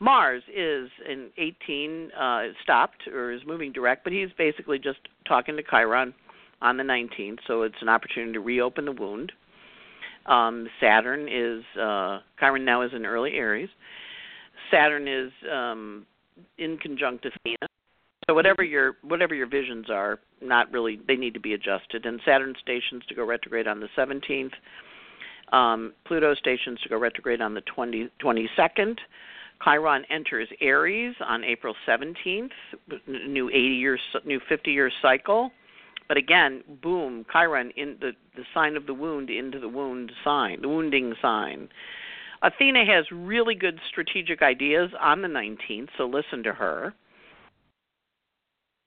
Mars 0.00 0.42
is 0.48 0.88
in 1.08 1.28
18 1.36 2.10
uh, 2.18 2.42
stopped 2.62 3.06
or 3.06 3.32
is 3.32 3.42
moving 3.46 3.70
direct, 3.70 4.02
but 4.02 4.12
he's 4.12 4.30
basically 4.36 4.78
just 4.78 4.98
talking 5.28 5.56
to 5.56 5.62
Chiron 5.62 6.14
on 6.62 6.76
the 6.78 6.82
19th, 6.82 7.38
so 7.46 7.62
it's 7.62 7.80
an 7.80 7.88
opportunity 7.88 8.32
to 8.32 8.40
reopen 8.40 8.86
the 8.86 8.92
wound. 8.92 9.32
Um, 10.26 10.68
Saturn 10.80 11.28
is 11.28 11.62
uh, 11.80 12.20
Chiron 12.38 12.64
now 12.64 12.82
is 12.82 12.92
in 12.94 13.04
early 13.06 13.34
Aries. 13.34 13.68
Saturn 14.70 15.06
is 15.06 15.30
um, 15.50 16.06
in 16.58 16.78
conjunct 16.78 17.26
Athena, 17.26 17.66
so 18.26 18.34
whatever 18.34 18.62
your 18.62 18.96
whatever 19.02 19.34
your 19.34 19.48
visions 19.48 19.90
are, 19.90 20.18
not 20.40 20.70
really 20.72 21.00
they 21.06 21.16
need 21.16 21.34
to 21.34 21.40
be 21.40 21.54
adjusted. 21.54 22.06
And 22.06 22.20
Saturn 22.24 22.54
stations 22.60 23.02
to 23.08 23.14
go 23.14 23.24
retrograde 23.24 23.66
on 23.66 23.80
the 23.80 23.88
17th. 23.96 24.52
Um, 25.54 25.94
Pluto 26.06 26.34
stations 26.34 26.78
to 26.82 26.88
go 26.88 26.96
retrograde 26.96 27.40
on 27.40 27.54
the 27.54 27.62
20, 27.62 28.08
22nd. 28.22 28.98
Chiron 29.62 30.04
enters 30.10 30.48
Aries 30.60 31.14
on 31.26 31.44
April 31.44 31.74
17th, 31.86 32.50
new 33.06 33.48
80 33.48 33.58
years, 33.58 34.00
new 34.24 34.40
50 34.48 34.72
year 34.72 34.90
cycle. 35.02 35.50
But 36.08 36.16
again, 36.16 36.62
boom, 36.82 37.24
Chiron 37.30 37.70
in 37.76 37.96
the 38.00 38.12
the 38.36 38.42
sign 38.54 38.76
of 38.76 38.86
the 38.86 38.94
wound 38.94 39.30
into 39.30 39.60
the 39.60 39.68
wound 39.68 40.10
sign, 40.24 40.62
the 40.62 40.68
wounding 40.68 41.14
sign. 41.20 41.68
Athena 42.42 42.84
has 42.86 43.04
really 43.12 43.54
good 43.54 43.78
strategic 43.90 44.40
ideas 44.40 44.90
on 44.98 45.20
the 45.20 45.28
19th, 45.28 45.88
so 45.98 46.06
listen 46.06 46.42
to 46.42 46.54
her 46.54 46.94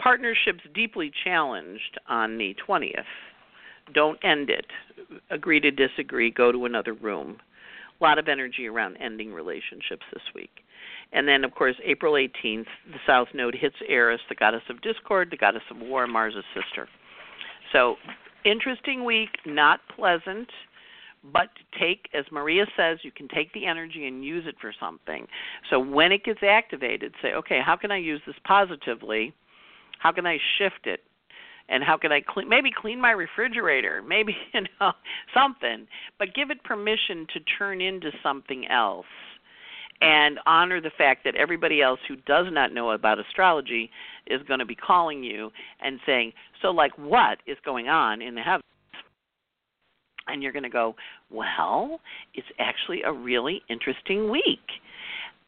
partnership's 0.04 0.64
deeply 0.76 1.10
challenged 1.24 1.98
on 2.10 2.38
the 2.38 2.54
20th. 2.68 3.06
Don't 3.94 4.20
end 4.24 4.50
it. 4.50 4.66
Agree 5.30 5.62
to 5.62 5.72
disagree, 5.72 6.30
go 6.30 6.52
to 6.52 6.66
another 6.66 6.94
room. 6.94 7.38
Lot 8.04 8.20
of 8.20 8.28
energy 8.28 8.68
around 8.68 8.98
ending 8.98 9.32
relationships 9.32 10.04
this 10.12 10.24
week. 10.36 10.52
And 11.14 11.26
then, 11.26 11.46
of 11.46 11.56
course, 11.56 11.76
April 11.86 12.16
18th, 12.16 12.66
the 12.92 13.00
South 13.08 13.30
Node 13.34 13.56
hits 13.56 13.78
Eris, 13.88 14.20
the 14.28 14.36
goddess 14.36 14.64
of 14.70 14.82
discord, 14.82 15.30
the 15.32 15.38
goddess 15.38 15.64
of 15.72 15.78
war, 15.78 16.06
Mars' 16.06 16.36
sister. 16.54 16.90
So, 17.72 17.96
interesting 18.44 19.06
week, 19.06 19.30
not 19.46 19.80
pleasant, 19.96 20.50
but 21.32 21.48
take, 21.80 22.10
as 22.14 22.26
Maria 22.30 22.66
says, 22.76 22.98
you 23.04 23.12
can 23.12 23.30
take 23.30 23.54
the 23.54 23.66
energy 23.66 24.06
and 24.06 24.26
use 24.26 24.44
it 24.48 24.56
for 24.60 24.74
something. 24.78 25.26
So, 25.70 25.80
when 25.80 26.12
it 26.12 26.26
gets 26.26 26.44
activated, 26.44 27.14
say, 27.22 27.30
okay, 27.34 27.62
how 27.66 27.78
can 27.78 27.90
I 27.90 27.98
use 27.98 28.22
this 28.28 28.36
positively? 28.46 29.34
How 30.00 30.12
can 30.12 30.26
I 30.26 30.40
shift 30.58 30.88
it? 30.88 31.00
And 31.70 31.84
how 31.84 31.98
can 31.98 32.12
I 32.12 32.22
clean 32.22 32.50
maybe 32.50 32.72
clean 32.76 33.00
my 33.02 33.12
refrigerator, 33.12 34.02
maybe 34.08 34.36
you 34.54 34.62
know 34.80 34.92
something, 35.34 35.88
but 36.20 36.34
give 36.36 36.52
it 36.52 36.64
permission 36.64 37.26
to 37.34 37.40
turn 37.58 37.82
into 37.82 38.12
something 38.22 38.68
else. 38.68 39.06
and 40.02 40.40
honor 40.46 40.82
the 40.82 40.92
fact 40.98 41.24
that 41.24 41.36
everybody 41.36 41.82
else 41.82 42.00
who 42.08 42.16
does 42.28 42.48
not 42.52 42.74
know 42.74 42.92
about 42.92 43.20
astrology 43.20 43.90
is 44.28 44.42
going 44.48 44.60
to 44.60 44.66
be 44.66 44.76
calling 44.76 45.24
you 45.24 45.52
and 45.82 46.00
saying, 46.06 46.34
"So 46.62 46.70
like 46.72 46.92
what 46.98 47.40
is 47.48 47.58
going 47.64 47.88
on 47.90 48.22
in 48.22 48.36
the 48.36 48.42
heavens?" 48.42 48.64
And 50.28 50.42
you're 50.44 50.52
going 50.54 50.64
to 50.64 50.70
go, 50.70 50.96
"Well, 51.30 52.00
it's 52.34 52.48
actually 52.60 53.04
a 53.04 53.12
really 53.14 53.62
interesting 53.70 54.30
week." 54.30 54.68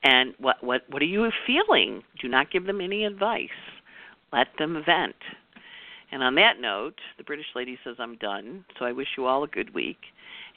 And 0.04 0.34
what 0.40 0.64
what 0.64 0.84
what 0.90 1.02
are 1.02 1.06
you 1.06 1.30
feeling? 1.48 2.04
Do 2.22 2.28
not 2.30 2.52
give 2.52 2.66
them 2.66 2.82
any 2.82 3.06
advice. 3.06 3.50
Let 4.32 4.48
them 4.60 4.84
vent. 4.86 5.16
And 6.16 6.24
on 6.24 6.34
that 6.36 6.62
note, 6.62 6.96
the 7.18 7.26
British 7.26 7.48
lady 7.56 7.78
says 7.84 7.98
I'm 8.00 8.16
done. 8.16 8.64
So 8.80 8.86
I 8.86 8.94
wish 8.94 9.10
you 9.18 9.26
all 9.26 9.44
a 9.44 9.48
good 9.50 9.74
week. 9.74 9.98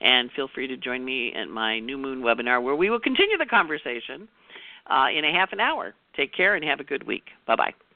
And 0.01 0.31
feel 0.31 0.47
free 0.55 0.69
to 0.69 0.77
join 0.77 1.05
me 1.05 1.33
at 1.35 1.49
my 1.49 1.81
New 1.81 1.99
Moon 1.99 2.23
webinar 2.23 2.63
where 2.63 2.77
we 2.77 2.91
will 2.91 3.01
continue 3.01 3.37
the 3.37 3.45
conversation 3.45 4.29
uh, 4.89 5.07
in 5.13 5.25
a 5.25 5.33
half 5.33 5.53
an 5.53 5.59
hour. 5.59 5.95
Take 6.17 6.33
care 6.33 6.55
and 6.55 6.65
have 6.65 6.79
a 6.79 6.85
good 6.85 7.05
week. 7.09 7.25
Bye 7.45 7.57
bye. 7.57 7.88